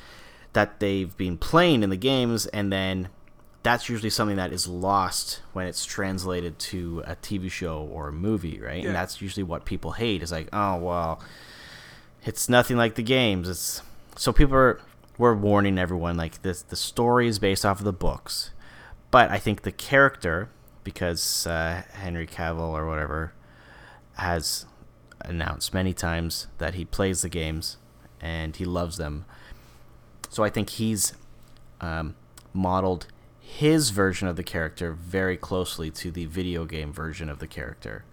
[0.53, 3.09] that they've been playing in the games and then
[3.63, 8.13] that's usually something that is lost when it's translated to a TV show or a
[8.13, 8.81] movie, right?
[8.81, 8.87] Yeah.
[8.87, 11.21] And that's usually what people hate is like, oh well,
[12.23, 13.49] it's nothing like the games.
[13.49, 13.81] It's
[14.15, 14.81] so people are
[15.17, 18.51] we're warning everyone like this the story is based off of the books.
[19.11, 20.49] But I think the character,
[20.83, 23.33] because uh, Henry Cavill or whatever
[24.13, 24.65] has
[25.21, 27.77] announced many times that he plays the games
[28.21, 29.25] and he loves them.
[30.29, 31.13] So I think he's
[31.81, 32.15] um,
[32.53, 33.07] modeled
[33.39, 38.03] his version of the character very closely to the video game version of the character,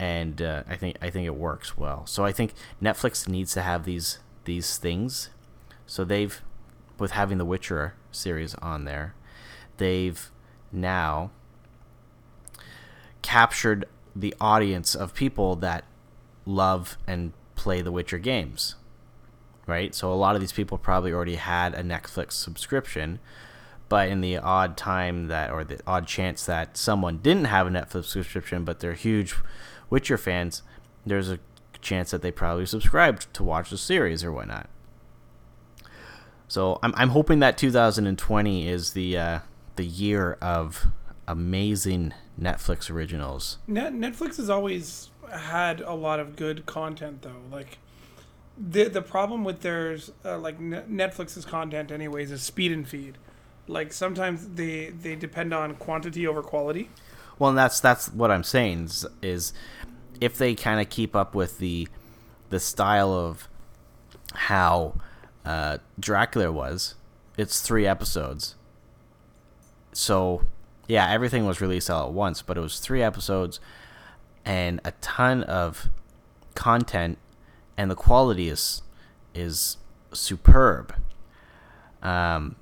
[0.00, 2.06] and uh, I think I think it works well.
[2.06, 5.30] So I think Netflix needs to have these these things.
[5.86, 6.40] So they've,
[6.98, 9.14] with having the Witcher series on there,
[9.76, 10.30] they've
[10.72, 11.30] now
[13.22, 13.84] captured
[14.14, 15.84] the audience of people that
[16.44, 18.76] love and play the Witcher games.
[19.66, 19.94] Right?
[19.94, 23.20] So a lot of these people probably already had a Netflix subscription,
[23.88, 27.70] but in the odd time that or the odd chance that someone didn't have a
[27.70, 29.36] Netflix subscription but they're huge
[29.88, 30.62] Witcher fans,
[31.04, 31.38] there's a
[31.80, 34.68] chance that they probably subscribed to watch the series or whatnot.
[36.48, 39.38] So I'm I'm hoping that 2020 is the uh,
[39.76, 40.88] the year of
[41.30, 43.58] amazing Netflix originals.
[43.66, 47.42] Net- Netflix has always had a lot of good content, though.
[47.50, 47.78] Like
[48.58, 53.16] the the problem with theirs, uh, like Net- Netflix's content, anyways, is speed and feed.
[53.68, 56.90] Like sometimes they they depend on quantity over quality.
[57.38, 59.52] Well, and that's that's what I'm saying is, is
[60.20, 61.88] if they kind of keep up with the
[62.50, 63.48] the style of
[64.34, 64.94] how
[65.44, 66.96] uh, Dracula was,
[67.38, 68.56] it's three episodes.
[69.92, 70.42] So,
[70.90, 73.60] yeah, everything was released all at once, but it was three episodes
[74.44, 75.88] and a ton of
[76.56, 77.18] content,
[77.76, 78.82] and the quality is
[79.32, 79.76] is
[80.12, 80.92] superb.
[82.02, 82.56] Um,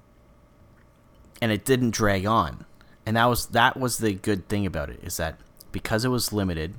[1.41, 2.67] and it didn't drag on,
[3.07, 5.41] and that was that was the good thing about it is that
[5.73, 6.75] because it was limited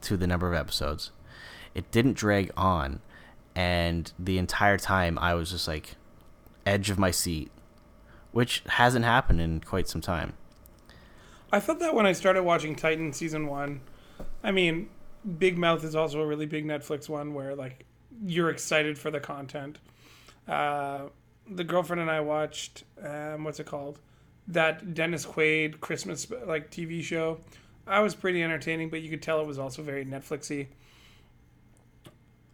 [0.00, 1.10] to the number of episodes,
[1.74, 3.00] it didn't drag on,
[3.54, 5.96] and the entire time I was just like
[6.64, 7.50] edge of my seat,
[8.32, 10.32] which hasn't happened in quite some time.
[11.56, 13.80] I felt that when I started watching Titan season one.
[14.44, 14.90] I mean,
[15.38, 17.86] Big Mouth is also a really big Netflix one where like
[18.26, 19.78] you're excited for the content.
[20.46, 21.04] Uh,
[21.50, 23.98] the girlfriend and I watched um, what's it called?
[24.48, 27.38] That Dennis Quaid Christmas like TV show.
[27.86, 30.66] I was pretty entertaining, but you could tell it was also very Netflixy.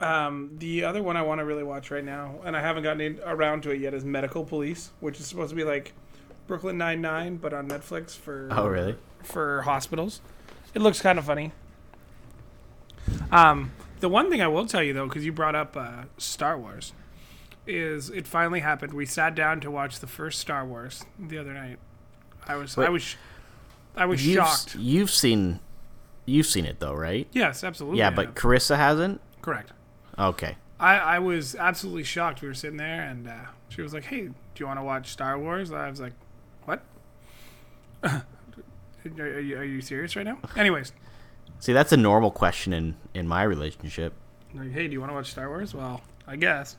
[0.01, 3.19] Um, the other one I want to really watch right now, and I haven't gotten
[3.27, 5.93] around to it yet, is Medical Police, which is supposed to be like
[6.47, 8.97] Brooklyn Nine Nine, but on Netflix for Oh, really?
[9.23, 10.21] for hospitals.
[10.75, 11.53] It looks kind of funny.
[13.31, 16.59] Um, the one thing I will tell you though, because you brought up uh, Star
[16.59, 16.93] Wars,
[17.67, 18.93] is it finally happened.
[18.93, 21.79] We sat down to watch the first Star Wars the other night.
[22.47, 23.17] I was I was
[23.97, 24.75] I was You've, shocked.
[24.77, 25.61] you've seen,
[26.27, 27.29] you've seen it though, right?
[27.33, 27.99] Yes, absolutely.
[27.99, 28.35] Yeah, but.
[28.35, 29.21] Carissa hasn't.
[29.43, 29.73] correct.
[30.19, 30.57] Okay.
[30.81, 32.43] I, I was absolutely shocked.
[32.43, 33.33] We were sitting there, and uh,
[33.69, 36.22] she was like, "Hey, do you want to watch Star Wars?" I was like, "What?
[38.05, 38.25] are,
[39.19, 40.93] are you, are you serious right now?" Anyways,
[41.63, 44.15] See, that's a normal question in in my relationship.
[44.53, 46.77] like, "Hey, do you want to watch Star Wars?" Well, I guess.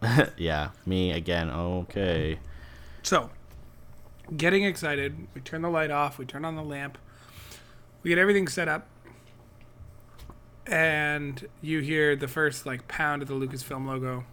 [0.36, 1.50] yeah, me again.
[1.50, 2.38] Okay.
[3.02, 3.30] So,
[4.36, 5.26] getting excited.
[5.34, 6.16] We turn the light off.
[6.16, 6.96] We turn on the lamp.
[8.04, 8.86] We get everything set up.
[10.64, 14.24] And you hear the first like pound of the Lucasfilm logo.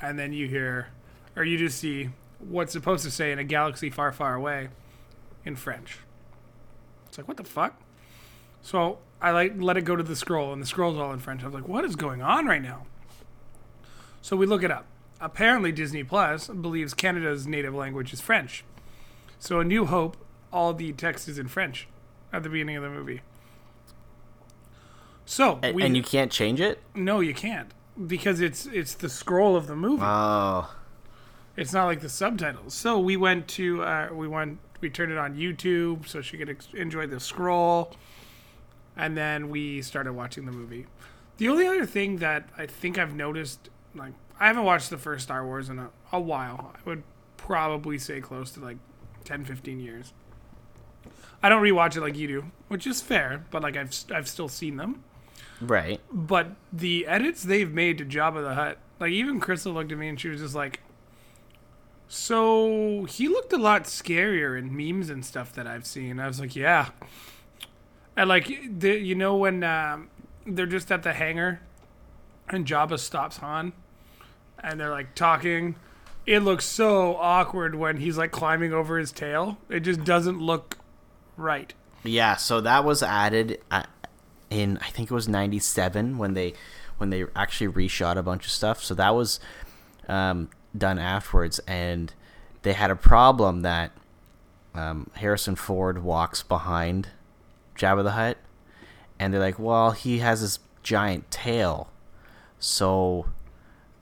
[0.00, 0.88] And then you hear,
[1.36, 4.68] or you just see what's supposed to say in a galaxy far, far away
[5.46, 6.00] in French.
[7.08, 7.80] It's like, what the fuck?
[8.60, 11.42] So I like let it go to the scroll, and the scroll's all in French.
[11.42, 12.84] I was like, what is going on right now?
[14.20, 14.86] So we look it up.
[15.20, 18.64] Apparently, Disney Plus believes Canada's native language is French.
[19.38, 20.16] So, A New Hope,
[20.52, 21.86] all the text is in French
[22.32, 23.22] at the beginning of the movie.
[25.24, 26.80] So, And, we, and you can't change it.
[26.94, 27.70] no, you can't
[28.06, 30.02] because it's it's the scroll of the movie.
[30.04, 30.74] Oh.
[31.56, 32.74] It's not like the subtitles.
[32.74, 36.48] So we went to uh, we went we turned it on YouTube so she could
[36.48, 37.92] ex- enjoy the scroll,
[38.96, 40.86] and then we started watching the movie.
[41.38, 45.24] The only other thing that I think I've noticed, like I haven't watched the first
[45.24, 46.72] Star Wars in a, a while.
[46.76, 47.02] I would
[47.36, 48.76] probably say close to like
[49.24, 50.12] 10, 15 years.
[51.42, 54.48] I don't rewatch it like you do, which is fair, but like I've I've still
[54.48, 55.02] seen them.
[55.60, 56.00] Right.
[56.12, 60.08] But the edits they've made to Jabba the Hutt, like even Crystal looked at me
[60.08, 60.78] and she was just like,
[62.08, 66.40] "So he looked a lot scarier in memes and stuff that I've seen." I was
[66.40, 66.90] like, "Yeah."
[68.16, 70.08] And like, the, you know when um,
[70.46, 71.60] they're just at the hangar,
[72.48, 73.72] and Jabba stops Han,
[74.62, 75.76] and they're like talking.
[76.24, 79.58] It looks so awkward when he's like climbing over his tail.
[79.68, 80.78] It just doesn't look
[81.36, 81.72] right.
[82.02, 82.36] Yeah.
[82.36, 83.84] So that was added uh,
[84.50, 86.54] in I think it was '97 when they
[86.98, 88.82] when they actually reshot a bunch of stuff.
[88.82, 89.38] So that was
[90.08, 90.48] um,
[90.78, 92.12] done afterwards, and
[92.62, 93.92] they had a problem that
[94.74, 97.08] um, Harrison Ford walks behind
[97.76, 98.38] Jabba the Hutt,
[99.18, 101.90] and they're like, "Well, he has this giant tail,
[102.58, 103.26] so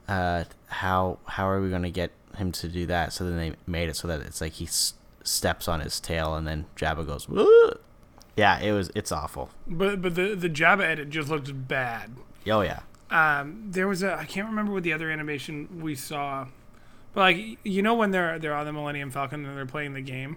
[0.08, 3.52] uh, how how are we going to get him to do that?" So then they
[3.66, 7.06] made it so that it's like he s- steps on his tail, and then Jabba
[7.06, 7.78] goes, "Whoa."
[8.36, 12.10] "Yeah, it was it's awful." But but the the Jabba edit just looks bad.
[12.46, 16.46] Oh yeah, um, there was a I can't remember what the other animation we saw,
[17.14, 20.00] but like you know when they're they're on the Millennium Falcon and they're playing the
[20.00, 20.36] game,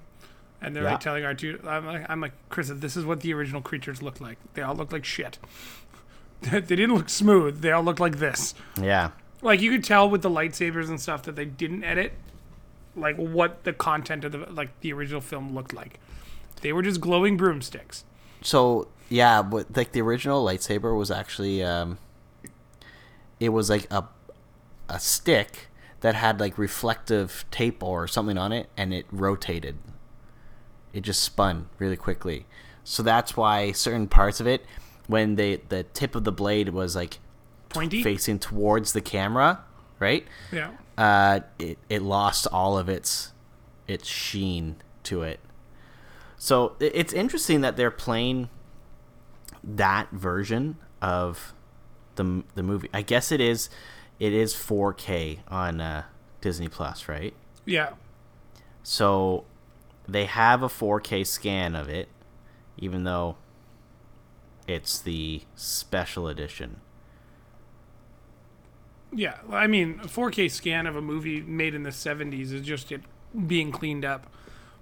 [0.62, 0.92] and they're Yeah.
[0.92, 4.02] like telling our two I'm like I'm like Chris, this is what the original creatures
[4.02, 4.38] looked like.
[4.54, 5.40] They all looked like shit.
[6.42, 7.62] they didn't look smooth.
[7.62, 8.54] They all looked like this.
[8.82, 9.12] yeah.
[9.42, 12.14] Like you could tell with the lightsabers and stuff that they didn't edit,
[12.96, 16.00] like what the content of the like the original film looked like.
[16.62, 18.04] They were just glowing broomsticks.
[18.42, 21.98] So yeah, but like the original lightsaber was actually um,
[23.40, 24.06] it was like a
[24.90, 25.67] a stick
[26.02, 29.78] that had like reflective tape or something on it, and it rotated.
[30.94, 32.46] It just spun really quickly,
[32.84, 34.66] so that's why certain parts of it,
[35.08, 37.20] when they the tip of the blade was like
[37.70, 38.02] Pointy.
[38.02, 39.64] facing towards the camera,
[40.00, 40.26] right?
[40.52, 40.72] Yeah.
[40.98, 43.34] uh, it it lost all of its
[43.88, 45.40] its sheen to it.
[46.38, 48.50] So it's interesting that they're playing
[49.64, 51.54] that version of
[52.16, 52.90] the the movie.
[52.94, 53.70] I guess it is
[54.20, 56.04] it is 4K on uh,
[56.42, 57.34] Disney Plus, right?
[57.66, 57.92] Yeah.
[58.84, 59.46] So
[60.08, 62.08] they have a 4K scan of it,
[62.78, 63.36] even though
[64.68, 66.82] it's the special edition.
[69.14, 72.62] Yeah, well, I mean, a 4K scan of a movie made in the 70s is
[72.62, 73.02] just it
[73.46, 74.28] being cleaned up.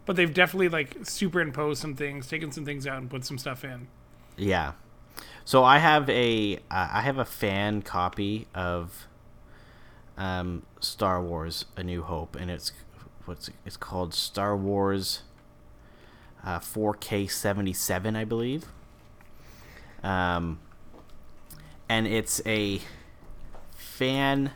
[0.05, 3.63] But they've definitely like superimposed some things, taken some things out, and put some stuff
[3.63, 3.87] in.
[4.37, 4.73] Yeah.
[5.45, 9.07] So I have a uh, I have a fan copy of
[10.17, 12.71] um, Star Wars: A New Hope, and it's
[13.25, 15.23] what's it, it's called Star Wars
[16.45, 18.65] uh, 4K 77, I believe.
[20.03, 20.59] Um,
[21.89, 22.81] and it's a
[23.75, 24.51] fan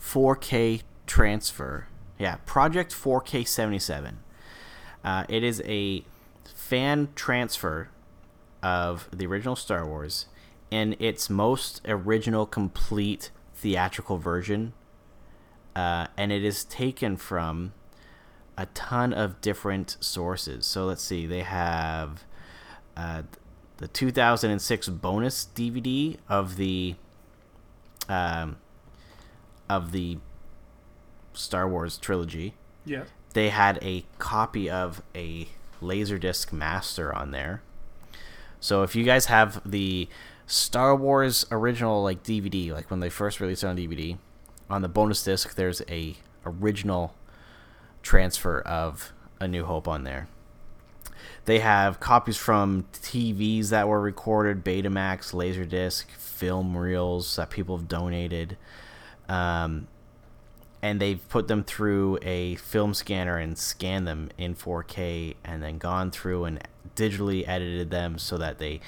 [0.00, 1.88] 4K transfer.
[2.18, 4.18] Yeah, Project 4K 77.
[5.02, 6.04] Uh, it is a
[6.44, 7.88] fan transfer
[8.62, 10.26] of the original Star Wars
[10.70, 13.30] in its most original, complete
[13.60, 14.72] theatrical version.
[15.76, 17.72] Uh, and it is taken from
[18.56, 20.66] a ton of different sources.
[20.66, 22.24] So let's see, they have
[22.96, 23.22] uh,
[23.76, 26.96] the 2006 bonus DVD of the
[28.08, 28.56] um,
[29.68, 30.18] of the
[31.32, 32.54] Star Wars trilogy.
[32.84, 33.04] Yeah.
[33.32, 35.48] They had a copy of a
[35.80, 37.62] Laserdisc master on there.
[38.58, 40.08] So if you guys have the
[40.50, 44.18] Star Wars original like DVD, like when they first released it on DVD,
[44.68, 47.14] on the bonus disc there's a original
[48.02, 50.26] transfer of A New Hope on there.
[51.44, 57.86] They have copies from TVs that were recorded, Betamax, Laserdisc, film reels that people have
[57.86, 58.56] donated.
[59.28, 59.86] Um,
[60.82, 65.78] and they've put them through a film scanner and scanned them in 4K and then
[65.78, 68.80] gone through and digitally edited them so that they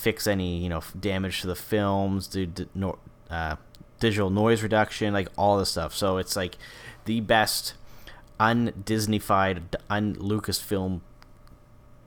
[0.00, 2.48] fix any, you know, damage to the films, do
[3.30, 3.56] uh,
[3.98, 5.94] digital noise reduction, like all this stuff.
[5.94, 6.56] So it's like
[7.04, 7.74] the best
[8.38, 11.02] un-Disneyfied, un-Lucasfilm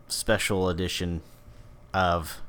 [0.07, 1.21] special edition
[1.93, 2.41] of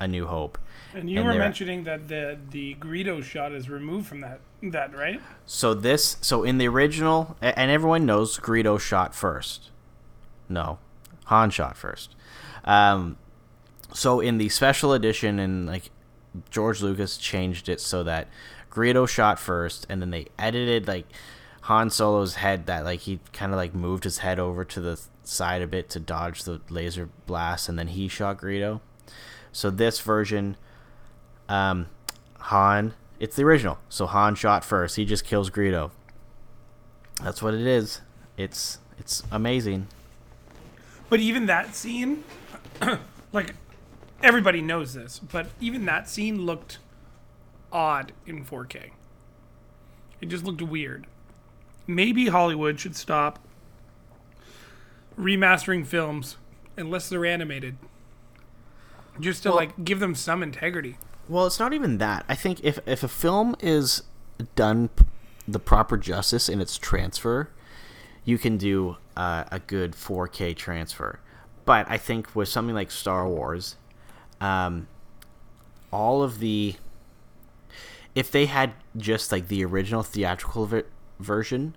[0.00, 0.58] A New Hope.
[0.92, 4.92] And you and were mentioning that the the Greedo shot is removed from that that
[4.96, 5.20] right?
[5.46, 9.70] So this so in the original and everyone knows Greedo shot first.
[10.48, 10.78] No,
[11.26, 12.16] Han shot first.
[12.64, 13.18] Um,
[13.92, 15.90] so in the special edition and like
[16.50, 18.28] George Lucas changed it so that
[18.70, 21.06] Greedo shot first, and then they edited like
[21.62, 25.00] Han Solo's head that like he kind of like moved his head over to the
[25.24, 28.80] side a bit to dodge the laser blast, and then he shot Greedo.
[29.52, 30.56] So this version,
[31.48, 31.86] um,
[32.40, 33.78] Han, it's the original.
[33.88, 34.96] So Han shot first.
[34.96, 35.90] He just kills Greedo.
[37.22, 38.00] That's what it is.
[38.36, 39.88] It's it's amazing.
[41.08, 42.22] But even that scene,
[43.32, 43.54] like
[44.22, 46.78] everybody knows this, but even that scene looked
[47.72, 48.90] odd in 4K.
[50.20, 51.06] It just looked weird
[51.88, 53.40] maybe Hollywood should stop
[55.18, 56.36] remastering films
[56.76, 57.76] unless they're animated.
[59.18, 60.98] Just to well, like give them some integrity.
[61.28, 62.24] Well, it's not even that.
[62.28, 64.02] I think if if a film is
[64.54, 64.90] done
[65.48, 67.50] the proper justice in its transfer,
[68.24, 71.18] you can do uh, a good 4K transfer.
[71.64, 73.76] But I think with something like Star Wars,
[74.40, 74.86] um,
[75.92, 76.76] all of the
[78.14, 80.82] if they had just like the original theatrical
[81.20, 81.76] version,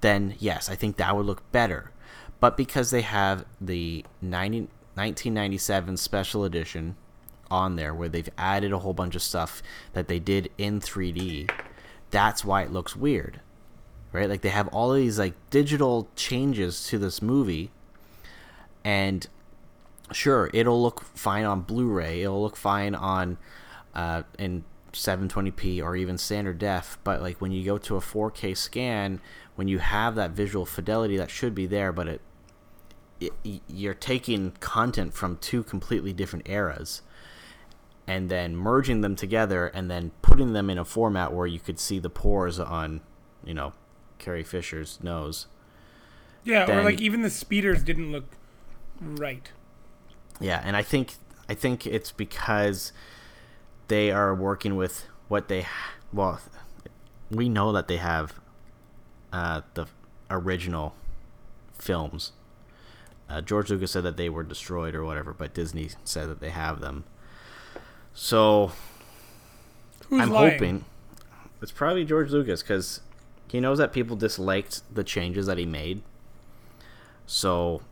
[0.00, 1.92] then yes, I think that would look better.
[2.40, 4.60] But because they have the 90,
[4.94, 6.96] 1997 special edition
[7.50, 9.62] on there where they've added a whole bunch of stuff
[9.94, 11.50] that they did in 3D,
[12.10, 13.40] that's why it looks weird.
[14.12, 14.28] Right?
[14.28, 17.70] Like they have all these like digital changes to this movie
[18.84, 19.26] and
[20.12, 23.38] sure, it'll look fine on Blu-ray, it'll look fine on
[23.94, 28.56] uh, in 720p or even standard def but like when you go to a 4k
[28.56, 29.20] scan
[29.54, 32.20] when you have that visual fidelity that should be there but it,
[33.20, 37.02] it you're taking content from two completely different eras
[38.06, 41.78] and then merging them together and then putting them in a format where you could
[41.78, 43.00] see the pores on
[43.44, 43.72] you know
[44.18, 45.46] carrie fisher's nose.
[46.44, 48.24] Yeah then, or like even the speeders didn't look
[49.00, 49.50] right
[50.40, 51.14] yeah and i think
[51.48, 52.92] i think it's because
[53.88, 55.66] they are working with what they
[56.12, 56.40] well
[57.30, 58.34] we know that they have
[59.32, 59.86] uh, the
[60.30, 60.94] original
[61.78, 62.32] films.
[63.28, 66.50] Uh, george lucas said that they were destroyed or whatever but disney said that they
[66.50, 67.04] have them.
[68.14, 68.72] So
[70.08, 70.52] Who's i'm lying?
[70.52, 70.84] hoping
[71.60, 73.00] it's probably george lucas because
[73.48, 76.02] he knows that people disliked the changes that he made.
[77.26, 77.82] So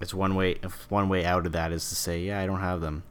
[0.00, 2.80] it's one way one way out of that is to say yeah i don't have
[2.80, 3.02] them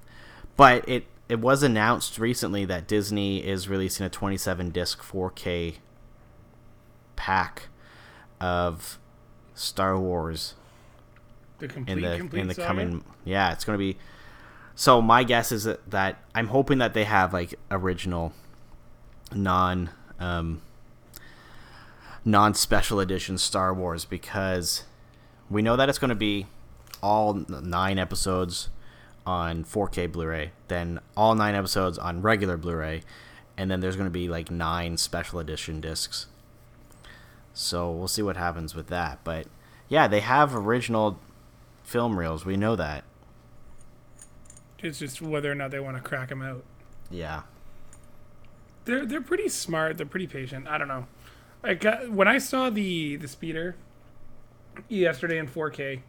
[0.57, 5.75] but it it was announced recently that Disney is releasing a 27 disc 4K
[7.15, 7.67] pack
[8.41, 8.97] of
[9.53, 10.55] Star Wars
[11.59, 12.67] the complete, in the complete in the saga?
[12.67, 13.97] coming yeah it's going to be
[14.73, 18.33] so my guess is that, that I'm hoping that they have like original
[19.33, 20.61] non um,
[22.25, 24.83] non special edition Star Wars because
[25.49, 26.47] we know that it's going to be
[27.02, 28.70] all nine episodes
[29.26, 33.04] on 4K Blu-ray, then all nine episodes on regular Blu-ray,
[33.58, 36.28] and then there's going to be like nine special edition discs.
[37.54, 39.20] So we'll see what happens with that.
[39.24, 39.47] But
[39.88, 41.20] yeah, they have original
[41.84, 42.45] film reels.
[42.45, 43.04] We know that.
[44.80, 46.64] It's just whether or not they want to crack them out.
[47.12, 47.41] Yeah.
[48.86, 49.97] They're they're pretty smart.
[49.97, 50.68] They're pretty patient.
[50.68, 51.08] I don't know.
[51.64, 53.76] I got when I saw the the speeder
[54.88, 56.02] yesterday in 4K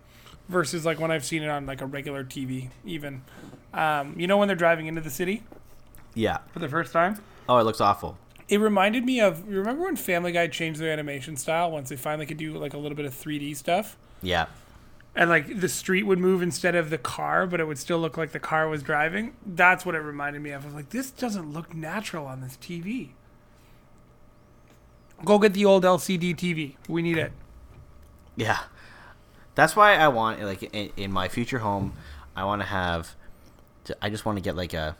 [0.51, 2.69] versus like when I've seen it on like a regular TV.
[2.85, 3.23] Even,
[3.73, 5.45] um, you know, when they're driving into the city
[6.15, 6.39] Yeah.
[6.53, 7.17] for the first time.
[7.49, 8.19] Oh, it looks awful.
[8.49, 11.97] It reminded me of you remember when Family Guy changed their animation style once they
[11.97, 13.97] finally could do like a little bit of 3D stuff.
[14.23, 14.47] Yeah.
[15.17, 18.17] and like the street would move instead of the car, but it would still look
[18.17, 19.35] like the car was driving.
[19.45, 20.63] That's what it reminded me of.
[20.63, 23.11] I was like, this doesn't look natural on this TV.
[25.25, 26.77] Go get the old LCD TV.
[26.89, 27.33] We need it.
[28.37, 28.61] Yeah.
[29.61, 31.93] That's why I want like in, in my future home,
[32.35, 33.15] I want to have
[34.01, 34.97] I just want to get like a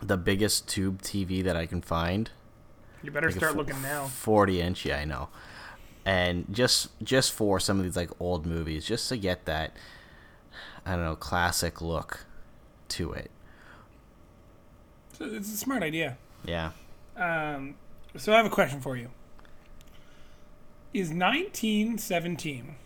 [0.00, 2.30] the biggest tube TV that I can find.
[3.02, 4.04] You better Like start fo- looking now.
[4.06, 5.28] 40 inch, yeah, I know.
[6.04, 9.72] And just just for some of these like old movies, just to get that
[10.86, 12.26] I don't know, classic look
[12.90, 13.28] to it.
[15.14, 16.16] So it's a smart idea.
[16.44, 16.70] Yeah.
[17.16, 17.74] Um,
[18.16, 19.10] so I have a question for you.
[20.94, 22.76] Is 1917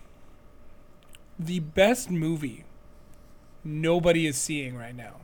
[1.39, 2.65] the best movie
[3.65, 5.17] nobody is seeing right now?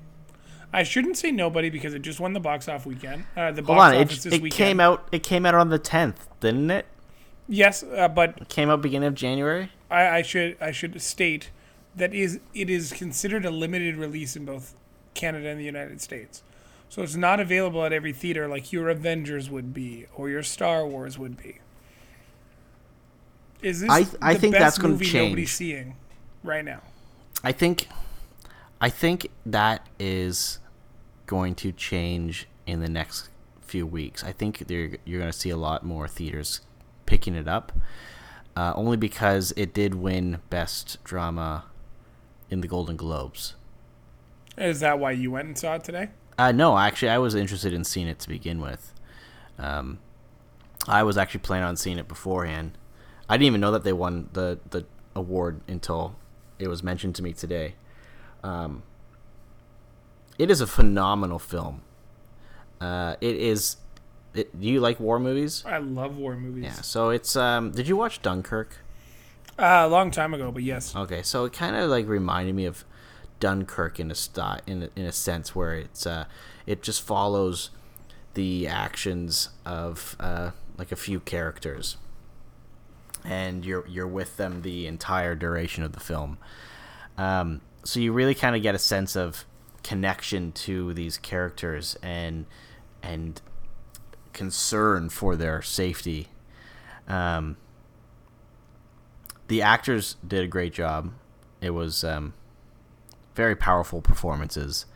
[0.72, 3.24] I shouldn't say nobody because it just won the box off weekend.
[3.36, 4.52] Uh, the Hold box on, office it, it weekend.
[4.56, 6.86] came out it came out on the 10th, didn't it?
[7.48, 9.70] Yes, uh, but It came out beginning of January?
[9.90, 11.50] I, I should I should state
[11.96, 14.74] that is it is considered a limited release in both
[15.14, 16.42] Canada and the United States.
[16.90, 20.86] So it's not available at every theater like your Avengers would be or your Star
[20.86, 21.59] Wars would be.
[23.62, 25.48] Is this I- I the think that's movie nobody's change.
[25.50, 25.96] seeing
[26.42, 26.80] right now?
[27.42, 27.88] I think
[28.80, 30.59] I think that is
[31.26, 33.28] going to change in the next
[33.61, 34.22] few weeks.
[34.24, 36.61] I think you're you're going to see a lot more theaters
[37.06, 37.72] picking it up,
[38.56, 41.64] uh, only because it did win best drama
[42.50, 43.54] in the Golden Globes.
[44.56, 46.11] Is that why you went and saw it today?
[46.36, 48.92] Uh, no, actually, I was interested in seeing it to begin with.
[49.59, 49.98] Um,
[50.86, 52.78] I was actually planning on seeing it beforehand.
[53.29, 56.16] I didn't even know that they won the the award until
[56.59, 57.74] it was mentioned to me today.
[58.43, 58.83] Um,
[60.39, 61.83] it is a phenomenal film.
[62.81, 63.76] Uh, it is.
[64.35, 65.64] It, do you like war movies?
[65.66, 66.64] I love war movies.
[66.64, 66.72] Yeah.
[66.83, 67.37] So it's.
[67.37, 68.76] Um, did you watch Dunkirk?
[69.59, 70.95] Uh, a long time ago, but yes.
[70.95, 72.85] Okay, so it kind of like reminded me of
[73.41, 76.26] Dunkirk in a in a, in a sense where it's uh,
[76.66, 77.70] it just follows
[78.35, 81.97] the actions of uh, like a few characters,
[83.24, 86.38] and you're you're with them the entire duration of the film.
[87.16, 89.44] Um, so you really kind of get a sense of
[89.82, 92.46] connection to these characters and
[93.02, 93.40] and
[94.32, 96.28] concern for their safety.
[97.06, 97.56] Um,
[99.48, 101.12] the actors did a great job.
[101.60, 102.34] It was um,
[103.34, 104.86] very powerful performances.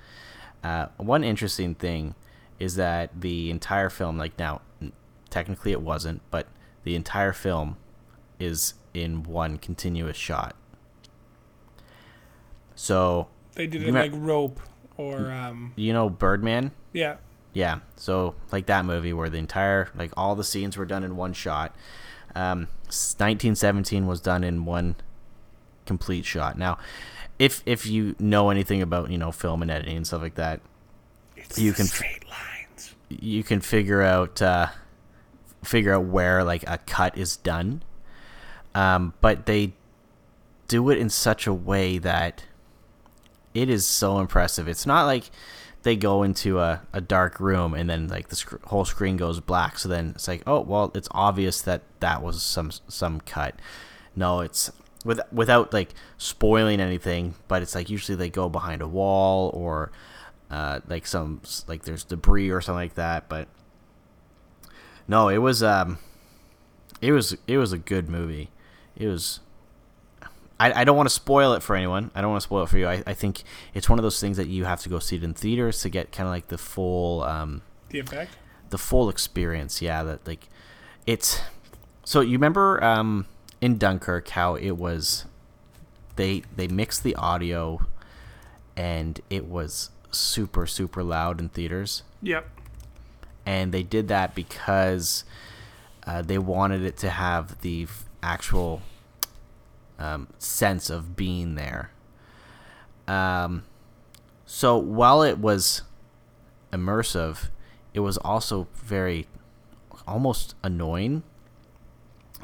[0.62, 2.14] Uh, one interesting thing
[2.58, 4.60] is that the entire film, like now,
[5.30, 6.46] technically it wasn't, but
[6.84, 7.76] the entire film
[8.42, 10.54] is in one continuous shot.
[12.74, 14.60] So They did it like Rope
[14.96, 16.72] or um, you know Birdman.
[16.92, 17.16] yeah.
[17.54, 21.16] Yeah, so like that movie where the entire like all the scenes were done in
[21.16, 21.76] one shot.
[22.34, 24.96] Um, 1917 was done in one
[25.84, 26.56] complete shot.
[26.56, 26.78] Now,
[27.38, 30.60] if if you know anything about you know film and editing and stuff like that,
[31.36, 32.94] It's You can- straight lines.
[33.10, 34.68] you can figure out uh,
[35.62, 37.82] figure out where like a cut is done.
[38.74, 39.74] Um, but they
[40.68, 42.44] do it in such a way that
[43.54, 44.68] it is so impressive.
[44.68, 45.30] It's not like
[45.82, 49.40] they go into a, a dark room and then like the sc- whole screen goes
[49.40, 49.78] black.
[49.78, 53.56] So then it's like, oh well, it's obvious that that was some some cut.
[54.14, 54.70] No, it's
[55.04, 59.90] with without like spoiling anything, but it's like usually they go behind a wall or
[60.50, 63.28] uh, like some like there's debris or something like that.
[63.28, 63.48] But
[65.08, 65.98] no, it was um,
[67.00, 68.50] it was it was a good movie.
[68.96, 69.40] It was.
[70.60, 72.10] I, I don't want to spoil it for anyone.
[72.14, 72.86] I don't want to spoil it for you.
[72.86, 73.42] I, I think
[73.74, 75.88] it's one of those things that you have to go see it in theaters to
[75.88, 78.36] get kind of like the full um, The effect.
[78.70, 79.82] the full experience.
[79.82, 80.48] Yeah, that like
[81.06, 81.40] it's.
[82.04, 83.26] So you remember um,
[83.60, 85.24] in Dunkirk how it was,
[86.16, 87.84] they they mixed the audio,
[88.76, 92.46] and it was super super loud in theaters, Yep.
[93.46, 95.24] and they did that because
[96.06, 97.86] uh, they wanted it to have the
[98.22, 98.82] actual
[99.98, 101.90] um, sense of being there.
[103.08, 103.64] Um,
[104.46, 105.82] so while it was
[106.72, 107.48] immersive,
[107.94, 109.26] it was also very
[110.06, 111.22] almost annoying.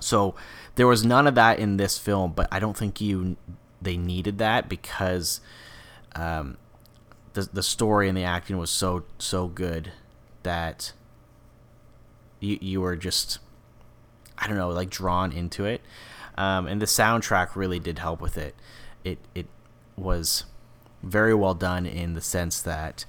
[0.01, 0.35] So
[0.77, 3.37] there was none of that in this film, but I don't think you
[3.81, 5.41] they needed that because
[6.15, 6.57] um,
[7.33, 9.93] the the story and the acting was so so good
[10.43, 10.93] that
[12.41, 13.39] you you were just
[14.41, 15.81] I don't know like drawn into it,
[16.37, 18.55] um, and the soundtrack really did help with it.
[19.05, 19.47] It it
[19.97, 20.45] was
[21.03, 23.05] very well done in the sense that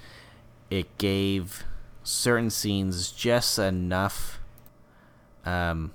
[0.69, 1.63] it gave
[2.03, 4.39] certain scenes just enough
[5.45, 5.91] um,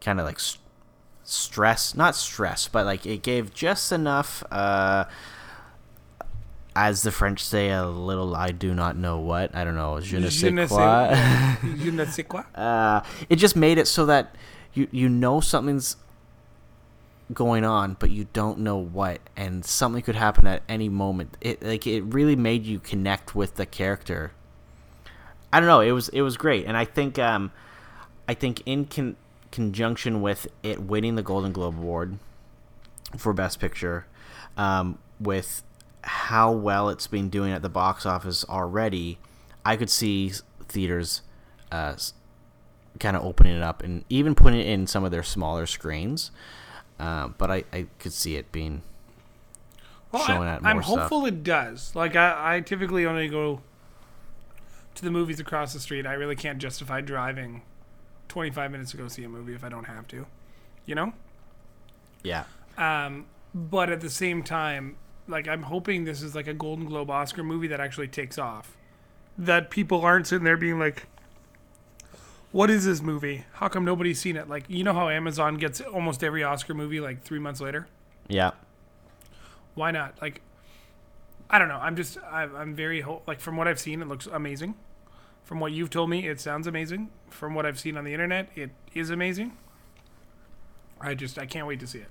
[0.00, 0.60] kind of like st-
[1.24, 5.04] stress not stress but like it gave just enough uh,
[6.74, 10.18] as the french say a little i do not know what i don't know je
[10.18, 11.14] ne sais quoi
[11.76, 12.42] Je ne sais quoi.
[12.54, 14.34] uh, it just made it so that
[14.74, 15.96] you you know something's
[17.32, 21.36] going on, but you don't know what, and something could happen at any moment.
[21.40, 24.32] It like it really made you connect with the character.
[25.52, 25.80] I don't know.
[25.80, 27.52] It was it was great, and I think um,
[28.28, 29.16] I think in con-
[29.50, 32.18] conjunction with it winning the Golden Globe Award
[33.16, 34.06] for Best Picture,
[34.56, 35.62] um, with
[36.02, 39.18] how well it's been doing at the box office already,
[39.64, 40.32] I could see
[40.66, 41.22] theaters
[41.70, 41.96] uh,
[42.98, 46.30] kind of opening it up and even putting it in some of their smaller screens.
[46.98, 48.82] Uh, but I, I could see it being
[50.12, 50.98] Well, showing I, at more I'm stuff.
[51.00, 51.94] hopeful it does.
[51.94, 53.62] Like I, I typically only go
[54.96, 56.06] to the movies across the street.
[56.06, 57.62] I really can't justify driving
[58.28, 60.26] 25 minutes to go see a movie if I don't have to.
[60.86, 61.12] You know?
[62.22, 62.44] yeah.
[62.76, 64.96] Um, but at the same time,
[65.28, 68.76] like I'm hoping this is like a Golden Globe Oscar movie that actually takes off.
[69.38, 71.06] That people aren't sitting there being like,
[72.52, 73.44] "What is this movie?
[73.54, 77.00] How come nobody's seen it?" Like you know how Amazon gets almost every Oscar movie
[77.00, 77.88] like three months later.
[78.28, 78.52] Yeah.
[79.74, 80.20] Why not?
[80.20, 80.40] Like,
[81.48, 81.78] I don't know.
[81.80, 84.74] I'm just I, I'm very ho- like from what I've seen, it looks amazing.
[85.44, 87.10] From what you've told me, it sounds amazing.
[87.28, 89.56] From what I've seen on the internet, it is amazing.
[91.00, 92.08] I just I can't wait to see it.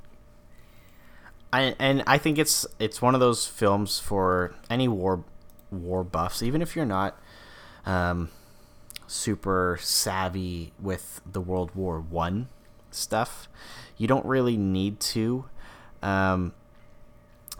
[1.51, 5.23] I, and I think it's it's one of those films for any war
[5.71, 7.19] war buffs, even if you're not
[7.85, 8.29] um,
[9.10, 12.47] super savvy with the World War One
[12.91, 13.47] stuff.
[13.97, 15.45] You don't really need to.
[16.01, 16.53] Um,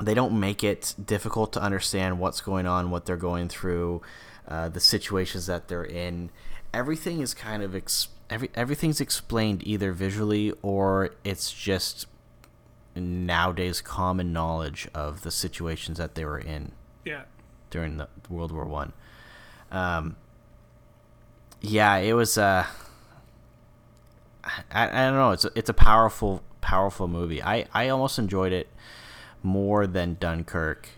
[0.02, 4.02] they don't make it difficult to understand what's going on, what they're going through,
[4.48, 6.30] uh, the situations that they're in.
[6.74, 12.06] Everything is kind of ex- every everything's explained either visually or it's just
[12.96, 16.72] nowadays common knowledge of the situations that they were in
[17.06, 17.24] Yeah.
[17.70, 18.94] during the World War One.
[19.72, 20.16] Um,
[21.62, 22.38] yeah, it was.
[22.38, 22.66] Uh,
[24.72, 25.32] I, I don't know.
[25.32, 27.42] It's a, it's a powerful powerful movie.
[27.42, 28.68] I, I almost enjoyed it
[29.44, 30.90] more than Dunkirk.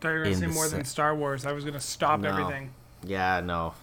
[0.00, 1.46] thought you were gonna say the more than Star Wars.
[1.46, 2.30] I was gonna stop No.
[2.30, 2.72] everything.
[3.04, 3.74] Yeah, no.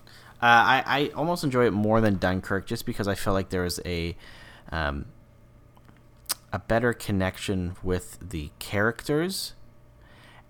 [0.42, 3.62] Uh, I I almost enjoy it more than Dunkirk just because I felt like there
[3.64, 4.16] was a
[4.72, 5.06] um,
[6.52, 9.54] a better connection with the characters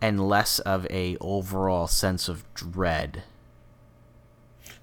[0.02, 3.24] and less of a overall sense of dread.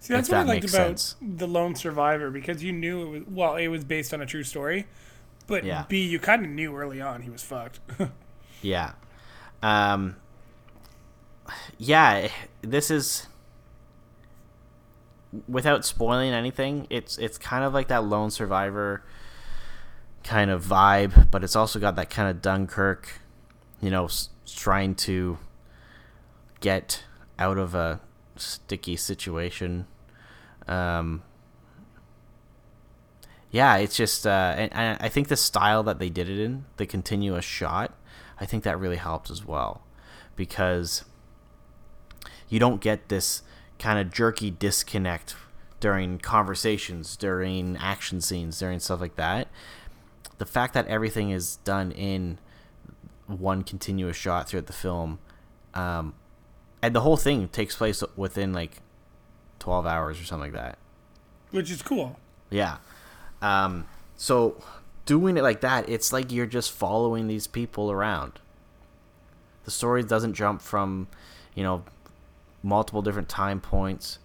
[0.09, 1.17] See, that's what I liked about sense.
[1.21, 4.43] the Lone Survivor because you knew it was well, it was based on a true
[4.43, 4.87] story,
[5.47, 5.85] but Yeah.
[5.87, 7.79] B, you kind of knew early on he was fucked.
[8.63, 8.93] Yeah.
[9.63, 10.17] Um
[11.77, 12.29] yeah,
[12.63, 13.27] this is
[15.47, 19.03] without spoiling anything, it's it's kind of like that lone survivor
[20.25, 23.21] kind of vibe, but it's also got that kind of Dunkirk,
[23.81, 25.39] you know, s- trying to
[26.61, 27.05] get
[27.39, 28.01] out of a
[28.37, 29.87] sticky situation.
[30.69, 31.23] Um
[33.51, 36.67] yeah, it's just, uh, and, and I think the style that they did it in,
[36.77, 37.95] the continuous shot,
[38.39, 39.83] I think that really helped as well,
[40.37, 41.05] because
[42.49, 43.43] you don't get this
[43.79, 45.35] kind of jerky disconnect
[45.81, 49.49] during conversations, during action scenes, during stuff like that.
[50.37, 52.39] The fact that everything is done in
[53.27, 55.21] one continuous shot throughout the film,
[55.75, 56.15] um,
[56.83, 58.83] and the whole thing takes place within like
[59.59, 60.79] twelve hours or something like that.
[61.51, 62.19] Which is cool.
[62.51, 62.79] Yeah.
[63.41, 63.87] Um,
[64.17, 64.63] so
[65.07, 68.41] doing it like that, it's like you're just following these people around.
[69.65, 71.09] The story doesn't jump from,
[71.55, 71.85] you know,
[72.63, 74.19] multiple different time points.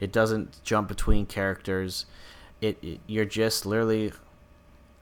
[0.00, 2.06] It doesn't jump between characters.
[2.60, 4.12] It, it you're just literally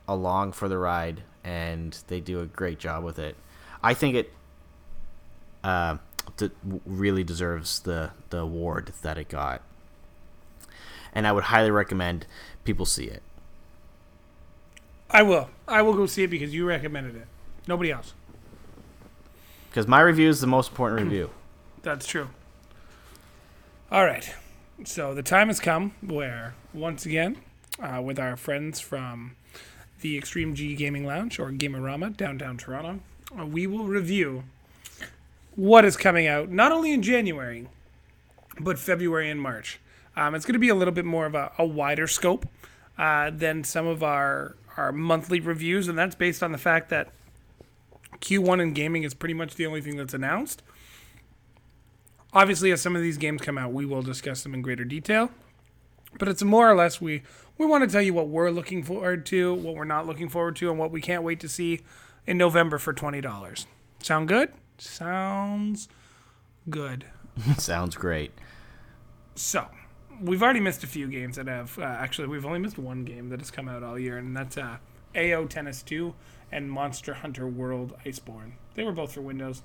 [0.09, 3.37] along for the ride, and they do a great job with it.
[3.83, 4.33] I think it
[5.65, 5.97] uh,
[6.87, 9.63] really deserves the the award that it got,
[11.17, 12.27] and I would highly recommend
[12.65, 13.23] people see it.
[15.11, 15.49] I will.
[15.67, 17.27] I will go see it because you recommended it.
[17.67, 18.13] Nobody else.
[19.71, 21.31] because my review is the most important review.
[21.83, 22.29] That's true.
[23.91, 24.31] All right.
[24.85, 27.39] So the time has come where, once again,
[27.83, 29.37] uh, with our friends from
[30.03, 33.01] the Extreme G Gaming Lounge or Gamerama downtown Toronto,
[33.39, 34.45] uh, we will review
[35.55, 37.69] what is coming out not only in January,
[38.61, 39.81] but February and March.
[40.17, 42.47] Um, it's going to be a little bit more of a, a wider scope
[42.99, 47.09] uh, than some of our our monthly reviews, and that's based on the fact that
[48.21, 50.63] Q1 in gaming is pretty much the only thing that's announced.
[52.33, 55.31] Obviously, as some of these games come out, we will discuss them in greater detail.
[56.19, 57.23] But it's more or less we
[57.59, 60.57] we want to tell you what we're looking forward to, what we're not looking forward
[60.57, 61.81] to, and what we can't wait to see
[62.27, 63.67] in November for twenty dollars.
[64.03, 64.53] Sound good?
[64.79, 65.89] Sounds
[66.69, 67.07] good.
[67.59, 68.33] Sounds great.
[69.35, 69.67] So,
[70.21, 71.79] we've already missed a few games that have.
[71.79, 74.57] Uh, actually, we've only missed one game that has come out all year, and that's
[74.57, 74.79] uh,
[75.17, 76.15] AO Tennis 2
[76.53, 78.53] and Monster Hunter World Iceborne.
[78.75, 79.63] They were both for Windows.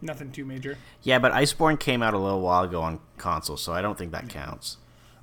[0.00, 0.76] Nothing too major.
[1.02, 4.12] Yeah, but Iceborne came out a little while ago on console, so I don't think
[4.12, 4.78] that counts.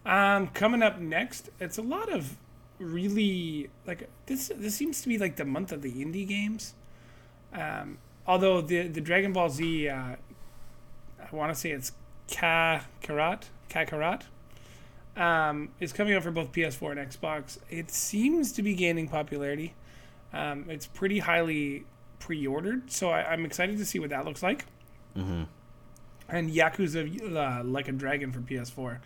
[0.05, 2.37] Um, coming up next, it's a lot of
[2.79, 4.51] really like this.
[4.55, 6.73] This seems to be like the month of the indie games.
[7.53, 10.15] Um, although the the Dragon Ball Z, uh,
[11.19, 11.91] I want to say it's
[12.31, 14.23] Ka Karat Kakarot,
[15.17, 17.57] um, is coming out for both PS4 and Xbox.
[17.69, 19.73] It seems to be gaining popularity.
[20.33, 21.85] Um, it's pretty highly
[22.19, 24.65] pre-ordered, so I, I'm excited to see what that looks like.
[25.15, 25.43] hmm
[26.29, 28.99] And Yakuza uh, Like a Dragon for PS4.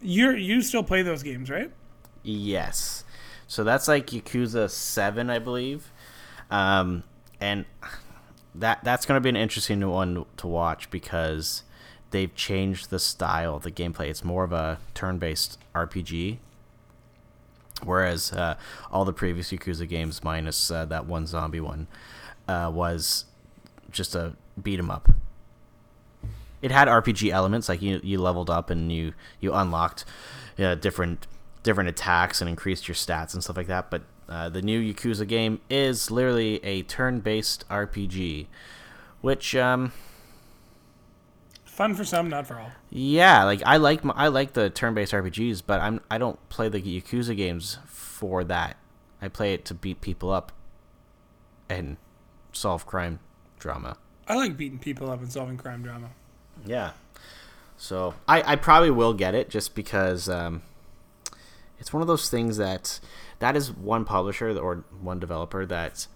[0.00, 1.70] You you still play those games, right?
[2.22, 3.04] Yes.
[3.46, 5.92] So that's like Yakuza 7, I believe.
[6.50, 7.04] Um,
[7.40, 7.64] and
[8.54, 11.62] that that's going to be an interesting one to watch because
[12.12, 14.08] they've changed the style the gameplay.
[14.08, 16.38] It's more of a turn-based RPG.
[17.82, 18.54] Whereas uh,
[18.92, 21.88] all the previous Yakuza games, minus uh, that one zombie one,
[22.46, 23.24] uh, was
[23.90, 25.10] just a beat 'em up.
[26.60, 30.04] It had RPG elements, like you you leveled up and you you unlocked
[30.60, 31.26] uh, different
[31.64, 33.90] different attacks and increased your stats and stuff like that.
[33.90, 38.46] But uh, the new Yakuza game is literally a turn-based RPG,
[39.20, 39.92] which um,
[41.82, 42.70] Fun for some, not for all.
[42.90, 46.68] yeah, like I like my, I like the turn-based RPGs, but I'm I don't play
[46.68, 48.76] the Yakuza games for that.
[49.20, 50.52] I play it to beat people up
[51.68, 51.96] and
[52.52, 53.18] solve crime
[53.58, 53.96] drama.
[54.28, 56.10] I like beating people up and solving crime drama.
[56.64, 56.92] Yeah.
[57.76, 60.62] So I, I probably will get it just because um,
[61.80, 63.00] it's one of those things that
[63.40, 66.06] that is one publisher or one developer that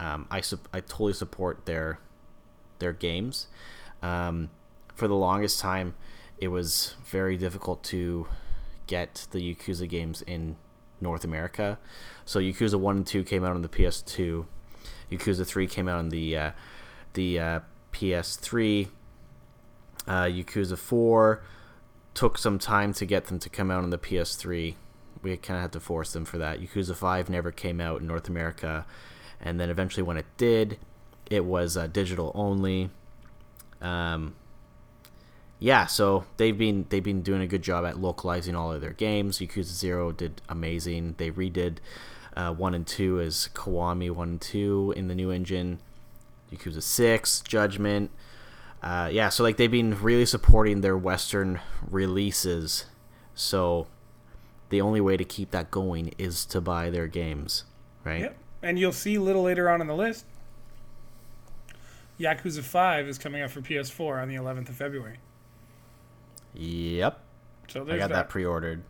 [0.00, 1.98] um, I sup- I totally support their
[2.78, 3.48] their games.
[4.02, 4.48] Um,
[4.94, 5.94] for the longest time,
[6.38, 8.26] it was very difficult to
[8.86, 10.56] get the Yakuza games in
[11.00, 11.78] North America.
[12.24, 14.46] So Yakuza One and Two came out on the PS2.
[15.10, 16.50] Yakuza Three came out on the uh,
[17.14, 17.60] the uh,
[17.92, 18.88] PS3.
[20.06, 21.42] Uh, Yakuza 4
[22.12, 24.74] took some time to get them to come out on the PS3.
[25.22, 26.60] We kind of had to force them for that.
[26.60, 28.84] Yakuza 5 never came out in North America,
[29.40, 30.78] and then eventually, when it did,
[31.30, 32.90] it was uh, digital only.
[33.80, 34.34] Um,
[35.64, 38.92] yeah, so they've been they've been doing a good job at localizing all of their
[38.92, 39.38] games.
[39.38, 41.14] Yakuza Zero did amazing.
[41.16, 41.78] They redid
[42.36, 45.78] uh, one and two as Kiwami one and two in the new engine.
[46.52, 48.10] Yakuza Six, Judgment.
[48.82, 51.60] Uh, yeah, so like they've been really supporting their Western
[51.90, 52.84] releases.
[53.34, 53.86] So
[54.68, 57.64] the only way to keep that going is to buy their games,
[58.04, 58.20] right?
[58.20, 58.36] Yep.
[58.62, 60.26] And you'll see a little later on in the list,
[62.20, 65.20] Yakuza 5 is coming out for PS4 on the 11th of February.
[66.54, 67.20] Yep.
[67.68, 68.08] So I got that.
[68.10, 68.82] that pre-ordered.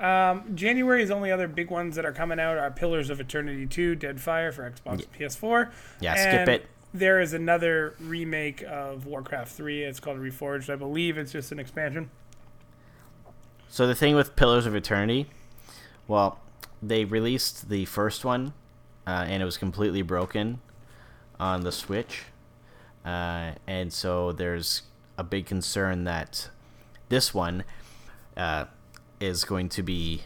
[0.00, 3.96] Um, January's only other big ones that are coming out are Pillars of Eternity 2,
[3.96, 5.70] Deadfire for Xbox and PS4.
[6.00, 6.66] Yeah, skip it.
[6.92, 9.82] There is another remake of Warcraft 3.
[9.84, 10.70] It's called Reforged.
[10.70, 12.10] I believe it's just an expansion.
[13.68, 15.26] So the thing with Pillars of Eternity,
[16.06, 16.40] well,
[16.82, 18.52] they released the first one,
[19.06, 20.60] uh, and it was completely broken
[21.40, 22.24] on the Switch,
[23.04, 24.82] uh, and so there's
[25.18, 26.50] a big concern that
[27.08, 27.64] this one
[28.36, 28.66] uh,
[29.20, 30.22] is going to be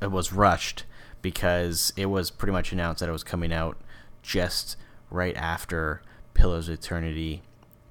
[0.00, 0.84] it was rushed
[1.22, 3.76] because it was pretty much announced that it was coming out
[4.22, 4.76] just
[5.10, 6.02] right after
[6.34, 7.42] Pillars of Eternity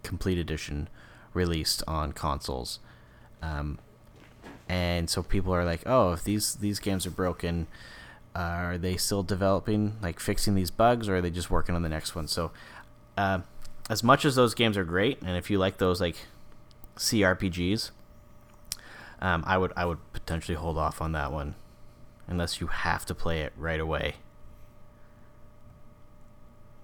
[0.04, 0.90] Complete Edition
[1.34, 2.80] released on consoles.
[3.42, 3.80] Um,
[4.68, 7.68] and so people are like, "Oh, if these these games are broken,
[8.36, 11.90] are they still developing, like fixing these bugs, or are they just working on the
[11.90, 12.52] next one?" So,
[13.18, 13.40] uh,
[13.90, 16.18] as much as those games are great, and if you like those like
[16.98, 17.92] CRPGs,
[19.22, 21.56] um, I would I would potentially hold off on that one,
[22.28, 24.16] unless you have to play it right away.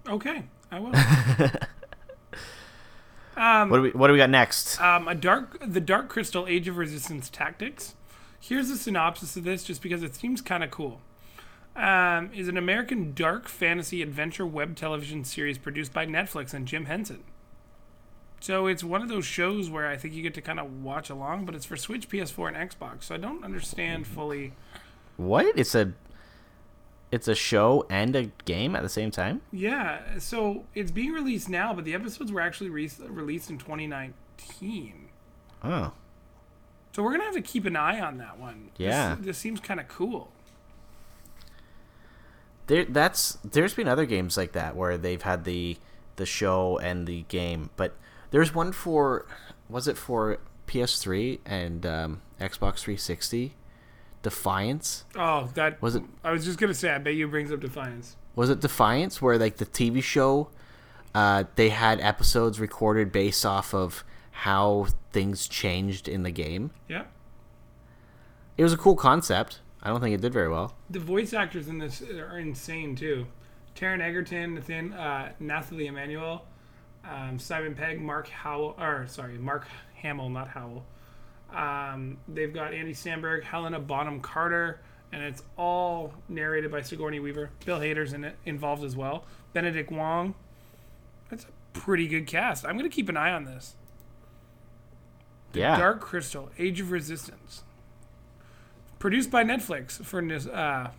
[0.07, 0.93] Okay, I will.
[3.37, 4.79] Um, what do we What do we got next?
[4.81, 7.95] um, a dark, the Dark Crystal Age of Resistance Tactics.
[8.39, 11.01] Here's a synopsis of this, just because it seems kind of cool.
[11.75, 16.85] Um, is an American dark fantasy adventure web television series produced by Netflix and Jim
[16.85, 17.23] Henson.
[18.41, 21.09] So it's one of those shows where I think you get to kind of watch
[21.11, 23.03] along, but it's for Switch, PS4, and Xbox.
[23.03, 24.15] So I don't understand mm-hmm.
[24.15, 24.53] fully.
[25.15, 25.45] What?
[25.55, 25.93] It's a
[27.11, 29.41] It's a show and a game at the same time.
[29.51, 35.09] Yeah, so it's being released now, but the episodes were actually re- released in 2019.
[35.63, 35.91] Oh,
[36.93, 38.71] So we're gonna have to keep an eye on that one.
[38.77, 39.17] This- Yeah.
[39.19, 40.31] this, seems kind of cool.
[42.67, 42.85] there.
[42.85, 45.77] That's there's been other games like that where they've had the
[46.15, 47.95] the show and the game, but
[48.31, 49.25] there's one for
[49.69, 53.55] was it for PS3 and um, Xbox 360?
[54.23, 56.03] Defiance Oh, that was it?
[56.23, 56.91] I was just gonna say.
[56.91, 58.17] I bet you brings up Defiance.
[58.35, 60.49] was it Defiance where like the TV show
[61.13, 66.71] uh, they had episodes recorded based off of how things changed in the game.
[66.87, 67.03] Yeah.
[68.57, 69.59] It was a cool concept.
[69.83, 70.75] I don't think it did very well.
[70.89, 73.27] The voice actors in this are insane too.
[73.75, 76.45] Taron Egerton, Nathan, uh, Nathalie Emmanuel,
[77.09, 80.85] um, Simon Pegg, Mark Howell, or sorry, Mark Hamill, not Howell.
[81.53, 84.79] Um, they've got Andy Samberg, Helena Bonham Carter,
[85.11, 87.49] and it's all narrated by Sigourney Weaver.
[87.65, 89.25] Bill Hader's in it, involved as well.
[89.53, 90.35] Benedict Wong.
[91.29, 92.65] That's a pretty good cast.
[92.65, 93.75] I'm gonna keep an eye on this.
[95.53, 95.77] Yeah.
[95.77, 97.63] Dark Crystal: Age of Resistance.
[98.99, 100.91] Produced by Netflix for uh,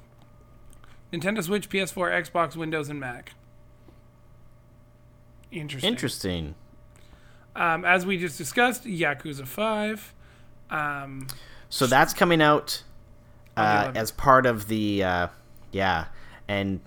[1.13, 3.35] Nintendo Switch, PS4, Xbox, Windows, and Mac.
[5.53, 5.89] Interesting.
[5.93, 6.55] Interesting.
[7.55, 10.15] Um, as we just discussed, Yakuza 5.
[10.71, 11.27] Um,
[11.69, 12.83] So that's coming out
[13.57, 15.27] uh, as part of the uh,
[15.71, 16.07] yeah,
[16.49, 16.81] and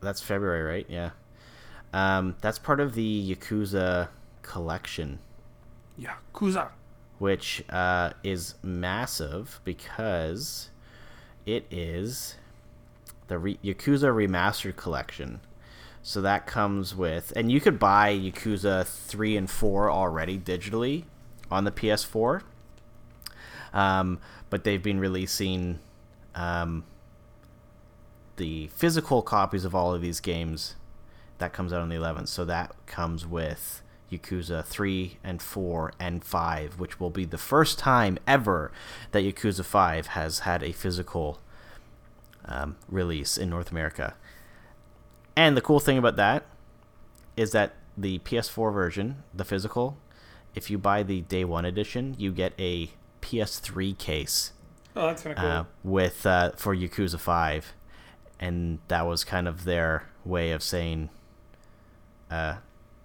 [0.00, 0.86] that's February, right?
[0.88, 1.10] Yeah.
[1.92, 4.08] Um, that's part of the Yakuza
[4.40, 5.18] collection,
[6.00, 6.70] Yakuza.
[7.18, 10.70] which uh, is massive because
[11.44, 12.36] it is
[13.28, 15.40] the Re- Yakuza Remastered Collection.
[16.02, 21.04] So that comes with, and you could buy Yakuza 3 and 4 already digitally
[21.50, 22.42] on the PS4.
[23.72, 24.18] Um,
[24.50, 25.78] but they've been releasing
[26.34, 26.84] um,
[28.36, 30.74] the physical copies of all of these games.
[31.38, 32.28] That comes out on the 11th.
[32.28, 37.78] So that comes with Yakuza 3 and 4 and 5, which will be the first
[37.78, 38.72] time ever
[39.12, 41.40] that Yakuza 5 has had a physical
[42.44, 44.14] um, release in North America.
[45.36, 46.44] And the cool thing about that
[47.36, 49.96] is that the PS4 version, the physical,
[50.54, 52.90] if you buy the day one edition, you get a
[53.22, 54.52] PS3 case
[54.94, 55.50] Oh, that's kind of cool.
[55.50, 57.72] uh, with uh, for Yakuza Five,
[58.38, 61.08] and that was kind of their way of saying,
[62.30, 62.56] uh,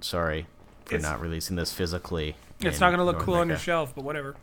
[0.02, 0.48] "Sorry
[0.86, 3.58] for It's- not releasing this physically." it's not going to look North cool on your
[3.58, 4.36] shelf, but whatever.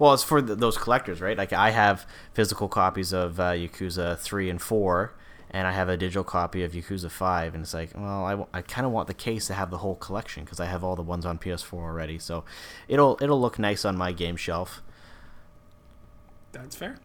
[0.00, 1.36] Well, it's for th those collectors, right?
[1.38, 5.12] Like I have physical copies of uh, Yakuza three and four,
[5.50, 8.48] and I have a digital copy of Yakuza five, and it's like, well, I, w-
[8.52, 10.94] I kind of want the case to have the whole collection because I have all
[10.96, 12.44] the ones on PS4 already, so
[12.88, 14.82] it'll it'll look nice on my game shelf.
[16.52, 16.96] That's fair.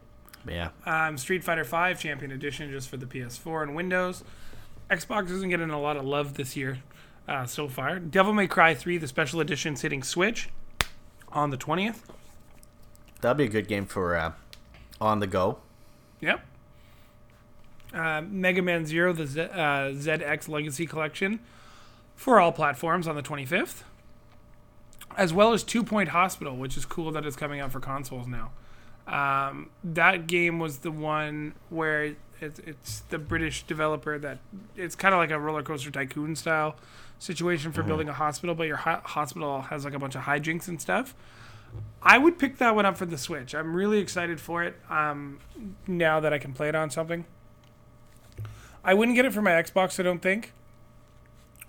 [0.48, 4.26] Yeah, Um, Street Fighter 5 Champion Edition just for the PS4 and Windows.
[4.92, 6.80] Xbox isn't getting a lot of love this year
[7.30, 7.98] uh, so far.
[7.98, 10.50] Devil May Cry 3, the special edition's hitting Switch
[11.32, 12.00] on the 20th.
[13.22, 14.34] that'll be a good game for uh,
[15.00, 15.60] on the go.
[16.20, 16.46] Yep.
[17.94, 21.40] Uh, Mega Man Zero, the Z- uh, ZX Legacy Collection
[22.16, 23.84] for all platforms on the 25th.
[25.16, 28.26] As well as Two Point Hospital, which is cool that it's coming out for consoles
[28.28, 28.52] now.
[29.06, 34.40] Um, that game was the one where it's, it's the British developer that
[34.76, 36.76] it's kind of like a roller coaster tycoon style
[37.20, 40.68] situation for building a hospital, but your ho- hospital has like a bunch of hijinks
[40.68, 41.14] and stuff.
[42.02, 43.54] I would pick that one up for the Switch.
[43.54, 44.76] I'm really excited for it.
[44.90, 45.40] Um,
[45.88, 47.26] now that I can play it on something.
[48.84, 50.52] I wouldn't get it for my Xbox, I don't think.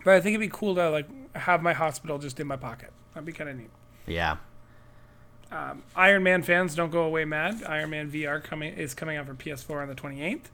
[0.05, 1.07] But I think it'd be cool to like
[1.37, 2.93] have my hospital just in my pocket.
[3.15, 3.71] That'd be kind of neat.
[4.07, 4.37] Yeah,
[5.51, 7.63] Um, Iron Man fans don't go away mad.
[7.67, 10.47] Iron Man VR coming is coming out for PS4 on the 28th,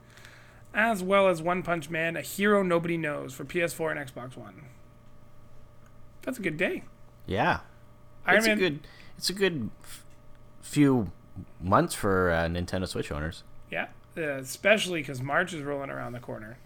[0.73, 4.63] as well as One Punch Man: A Hero Nobody Knows for PS4 and Xbox One.
[6.23, 6.83] That's a good day.
[7.27, 7.61] yeah.
[8.27, 8.57] Iron it's Man.
[8.57, 8.81] a good
[9.17, 10.05] it's a good f-
[10.61, 11.11] few
[11.61, 13.43] months for uh, Nintendo Switch owners.
[13.71, 16.59] yeah, uh, especially because March is rolling around the corner.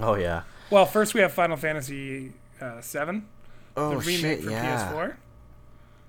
[0.00, 0.42] Oh yeah.
[0.70, 3.26] Well, first we have Final Fantasy uh, Seven.
[3.76, 4.44] Oh the remake shit!
[4.44, 4.92] for Yeah.
[4.92, 5.16] PS4.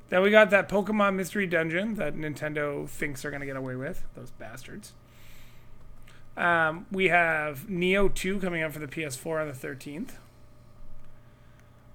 [0.09, 3.75] Then we got that Pokemon Mystery Dungeon that Nintendo thinks they're going to get away
[3.75, 4.03] with.
[4.15, 4.93] Those bastards.
[6.35, 10.13] Um, we have Nioh 2 coming out for the PS4 on the 13th.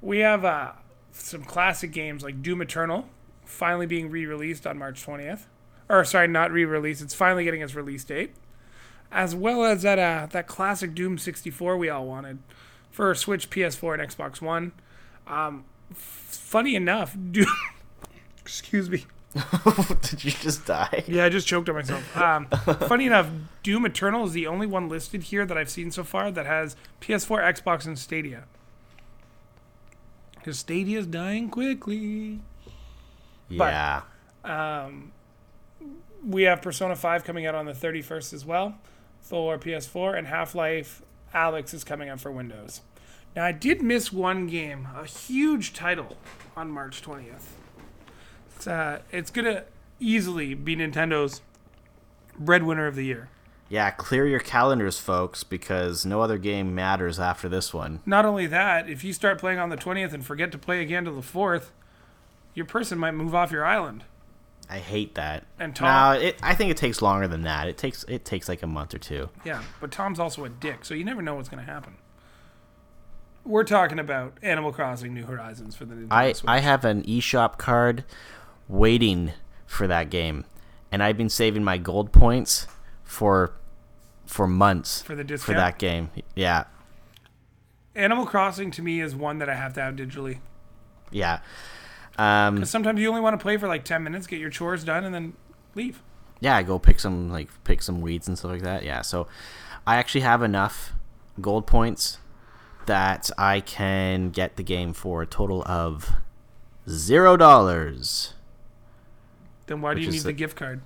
[0.00, 0.72] We have uh,
[1.12, 3.08] some classic games like Doom Eternal
[3.44, 5.46] finally being re-released on March 20th.
[5.88, 7.02] Or sorry, not re-released.
[7.02, 8.34] It's finally getting its release date.
[9.12, 12.38] As well as that uh, that classic Doom 64 we all wanted
[12.90, 14.72] for Switch, PS4, and Xbox One.
[15.26, 17.46] Um, f- funny enough, Doom.
[18.40, 19.04] Excuse me.
[20.02, 21.02] Did you just die?
[21.08, 22.16] Yeah, I just choked on myself.
[22.16, 22.46] Um,
[22.88, 23.28] funny enough,
[23.64, 26.76] Doom Eternal is the only one listed here that I've seen so far that has
[27.00, 28.44] PS4, Xbox, and Stadia.
[30.36, 32.40] Because Stadia's dying quickly.
[33.48, 34.02] Yeah.
[34.44, 35.10] Um,
[36.26, 38.78] we have Persona 5 coming out on the 31st as well
[39.20, 41.02] for PS4, and Half Life
[41.34, 42.80] Alyx is coming out for Windows.
[43.34, 46.16] Now, I did miss one game, a huge title
[46.56, 47.42] on March 20th.
[48.54, 49.64] It's, uh, it's going to
[49.98, 51.42] easily be Nintendo's
[52.38, 53.28] breadwinner of the year.
[53.68, 58.00] Yeah, clear your calendars, folks, because no other game matters after this one.
[58.06, 61.04] Not only that, if you start playing on the 20th and forget to play again
[61.04, 61.70] till the 4th,
[62.54, 64.04] your person might move off your island.
[64.70, 65.44] I hate that.
[65.58, 67.68] And Tom, No, it, I think it takes longer than that.
[67.68, 69.28] It takes it takes like a month or two.
[69.44, 71.96] yeah, but Tom's also a dick, so you never know what's going to happen.
[73.44, 76.48] We're talking about Animal Crossing New Horizons for the Nintendo I Switch.
[76.48, 78.04] I have an eShop card
[78.68, 79.32] waiting
[79.66, 80.46] for that game,
[80.90, 82.66] and I've been saving my gold points
[83.02, 83.52] for
[84.24, 85.44] for months for the discount?
[85.44, 86.10] for that game.
[86.34, 86.64] Yeah,
[87.94, 90.38] Animal Crossing to me is one that I have to have digitally.
[91.10, 91.40] yeah.
[92.18, 94.84] Um, 'Cause sometimes you only want to play for like 10 minutes, get your chores
[94.84, 95.32] done, and then
[95.74, 96.02] leave.
[96.40, 98.84] yeah, go pick some like pick some weeds and stuff like that.
[98.84, 99.26] Yeah, so
[99.86, 100.92] I actually have enough
[101.40, 102.18] gold points
[102.86, 106.12] that I can get the game for a total of
[106.88, 108.34] zero dollars.
[109.66, 110.82] Then why do Which you is need the the- gift card?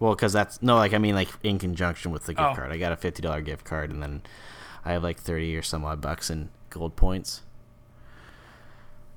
[0.00, 2.54] Well, because that's no, like I mean, like in conjunction with the gift Oh.
[2.54, 2.70] card.
[2.72, 4.22] I got a fifty dollar gift card, and then
[4.84, 7.42] I have like thirty or some odd bucks in gold points.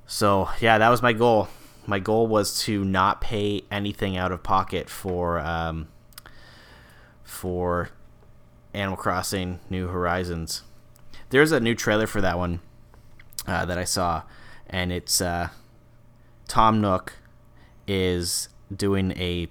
[0.06, 1.48] So yeah, that was my goal.
[1.86, 5.88] My goal was to not pay anything out of pocket for um,
[7.24, 7.90] for
[8.74, 10.62] Animal Crossing New Horizons.
[11.30, 12.60] There's a new trailer for that one
[13.46, 14.22] uh, that I saw,
[14.68, 15.48] and it's uh,
[16.46, 17.14] Tom Nook
[17.86, 19.48] is doing a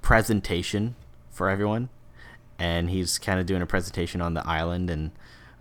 [0.00, 0.96] presentation
[1.30, 1.88] for everyone,
[2.58, 5.10] and he's kind of doing a presentation on the island and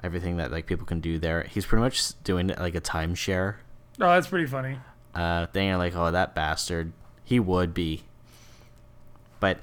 [0.04, 1.44] everything that like people can do there.
[1.44, 3.56] He's pretty much doing like a timeshare
[4.00, 4.78] Oh, that's pretty funny.
[5.14, 5.70] uh, thing.
[5.70, 6.91] And like, oh, that bastard,
[7.24, 8.04] he would be,
[9.39, 9.60] but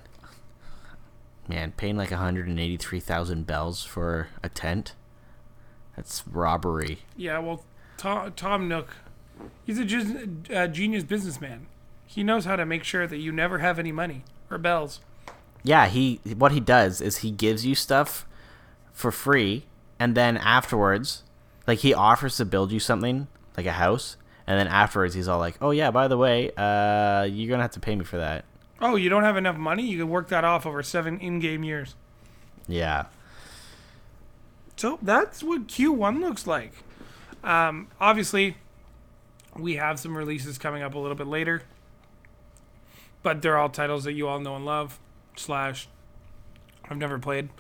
[1.49, 4.95] man, paying like 183,000 bells for a tent,
[5.97, 7.01] that's robbery.
[7.17, 7.65] Yeah, well,
[7.97, 8.95] Tom, Tom Nook,
[9.65, 11.67] he's a uh, genius businessman.
[12.07, 15.01] He knows how to make sure that you never have any money or bells.
[15.63, 18.27] Yeah, he what he does is he gives you stuff
[18.93, 19.67] for free,
[19.99, 21.23] and then afterwards,
[21.67, 24.17] like he offers to build you something like a house,
[24.51, 27.71] and then afterwards he's all like, "Oh yeah, by the way, uh, you're gonna have
[27.73, 28.45] to pay me for that."
[28.81, 29.87] Oh, you don't have enough money?
[29.87, 31.95] You can work that off over seven in-game years.
[32.67, 33.05] Yeah,
[34.77, 36.73] So that's what Q1 looks like.
[37.45, 38.57] Um, obviously,
[39.57, 41.63] we have some releases coming up a little bit later,
[43.23, 44.99] but they're all titles that you all know and love.
[45.37, 45.87] Slash,
[46.89, 47.51] I've never played,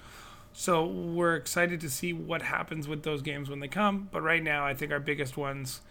[0.52, 4.08] so we're excited to see what happens with those games when they come.
[4.10, 5.82] But right now, I think our biggest ones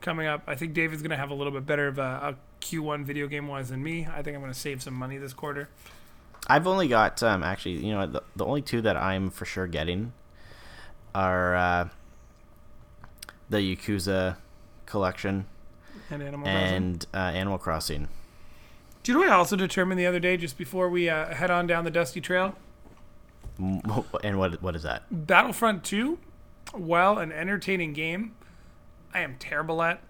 [0.00, 0.42] coming up.
[0.46, 3.48] I think David's gonna have a little bit better of a, a Q1 video game
[3.48, 4.06] wise than me.
[4.12, 5.68] I think I'm gonna save some money this quarter.
[6.46, 9.66] I've only got um actually, you know, the, the only two that I'm for sure
[9.66, 10.12] getting
[11.14, 11.88] are uh,
[13.48, 14.36] the Yakuza
[14.86, 15.46] collection
[16.10, 16.76] And Animal Crossing.
[16.76, 18.08] and uh, Animal Crossing.
[19.02, 21.50] Do you know what I also determined the other day, just before we uh, head
[21.50, 22.54] on down the dusty trail?
[23.58, 23.80] M-
[24.22, 25.02] And what what is that?
[25.10, 26.18] Battlefront 2,
[26.72, 28.34] while an entertaining game,
[29.12, 30.00] I am terrible at.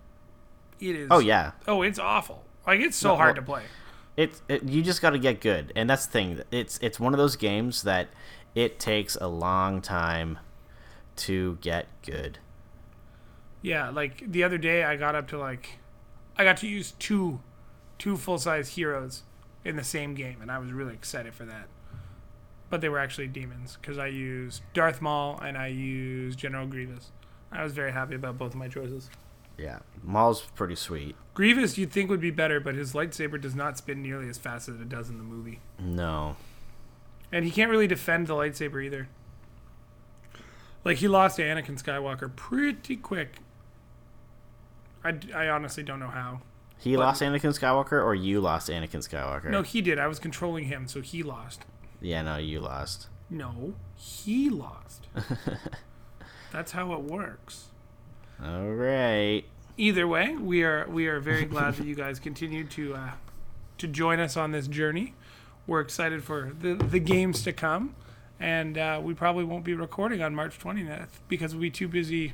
[0.80, 1.08] It is.
[1.10, 2.44] Oh yeah, Oh, it's awful.
[2.66, 3.62] Like it's so No, hard well- to play.
[4.16, 6.42] It, it you just got to get good, and that's the thing.
[6.50, 8.08] It's it's one of those games that
[8.54, 10.38] it takes a long time
[11.16, 12.38] to get good.
[13.62, 15.78] Yeah, like the other day, I got up to like,
[16.36, 17.40] I got to use two,
[17.98, 19.22] two full size heroes
[19.64, 21.68] in the same game, and I was really excited for that.
[22.68, 27.10] But they were actually demons because I used Darth Maul and I used General Grievous.
[27.52, 29.10] I was very happy about both of my choices.
[29.58, 31.16] Yeah, Maul's pretty sweet.
[31.34, 34.68] Grievous, you'd think would be better, but his lightsaber does not spin nearly as fast
[34.68, 35.60] as it does in the movie.
[35.78, 36.36] No,
[37.32, 39.08] And he can't really defend the lightsaber either.
[40.84, 43.36] Like, he lost to Anakin Skywalker pretty quick.
[45.04, 46.40] I, I honestly don't know how.
[46.78, 49.50] he But- lost Anakin Skywalker, or you lost Anakin Skywalker.
[49.50, 49.98] No, he did.
[49.98, 51.64] I was controlling him, so he lost.
[52.00, 53.08] Yeah, no, you lost.
[53.28, 55.06] No, he lost.
[56.52, 57.66] That's how it works.
[58.42, 59.44] All right.
[59.76, 63.10] either way, we are we are very glad that you guys continue to uh,
[63.78, 65.14] to join us on this journey.
[65.66, 67.94] We're excited for the the games to come,
[68.38, 72.32] and uh, we probably won't be recording on March 20th because we'll be too busy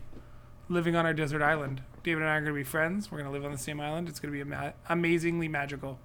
[0.69, 1.83] living on our desert island.
[2.05, 3.11] David and I are going to be friends.
[3.11, 4.09] We're going to live on the same island.
[4.09, 5.99] It's going to be ama- amazingly magical.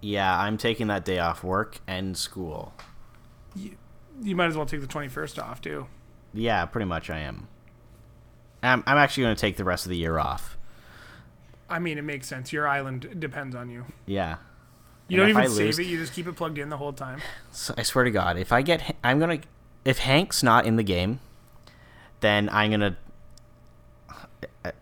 [0.00, 2.72] Yeah, I'm taking that day off work and school.
[3.54, 3.76] You,
[4.20, 5.86] you might as well take the 21st off too.
[6.34, 7.48] Yeah, pretty much I am.
[8.62, 10.56] I'm, I'm actually going to take the rest of the year off.
[11.68, 12.52] I mean, it makes sense.
[12.52, 13.86] Your island depends on you.
[14.06, 14.36] Yeah.
[15.08, 15.86] You And don't even I save lose- it.
[15.86, 17.20] You just keep it plugged in the whole time.
[17.50, 19.40] So I swear to God, if I get, I'm gonna,
[19.84, 21.20] if Hank's not in the game,
[22.20, 22.96] then I'm gonna,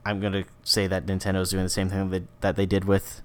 [0.05, 3.23] I'm gonna say that Nintendo's doing the same thing that that they did with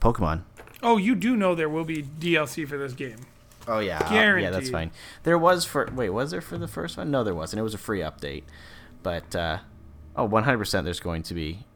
[0.00, 0.42] Pokemon.
[0.82, 3.18] Oh, you do know there will be DLC for this game.
[3.68, 4.90] Oh yeah, uh, yeah, that's fine.
[5.22, 7.10] There was for wait, was there for the first one?
[7.10, 7.60] No, there wasn't.
[7.60, 8.44] It was a free update,
[9.02, 9.58] but uh,
[10.16, 11.66] oh, 100 percent there's going to be,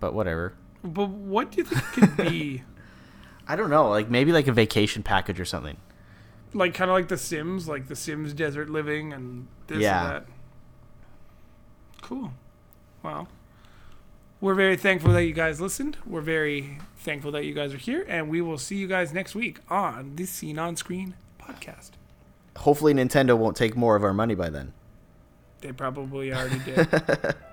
[0.00, 0.54] but whatever.
[0.84, 2.62] But what do you think it could be?
[3.48, 5.76] I don't know, like maybe like a vacation package or something.
[6.54, 10.00] like kind of like The Sims, like The Sims Desert Living and this Yeah.
[10.04, 10.26] and that.
[12.02, 12.32] Cool.
[13.02, 13.28] Well,
[14.42, 15.96] we're very thankful that you guys listened.
[16.04, 19.36] We're very thankful that you guys are here, and we will see you guys next
[19.36, 21.92] week on the Scene on Screen podcast.
[22.56, 24.72] Hopefully, Nintendo won't take more of our money by then.
[25.60, 26.88] They probably already did.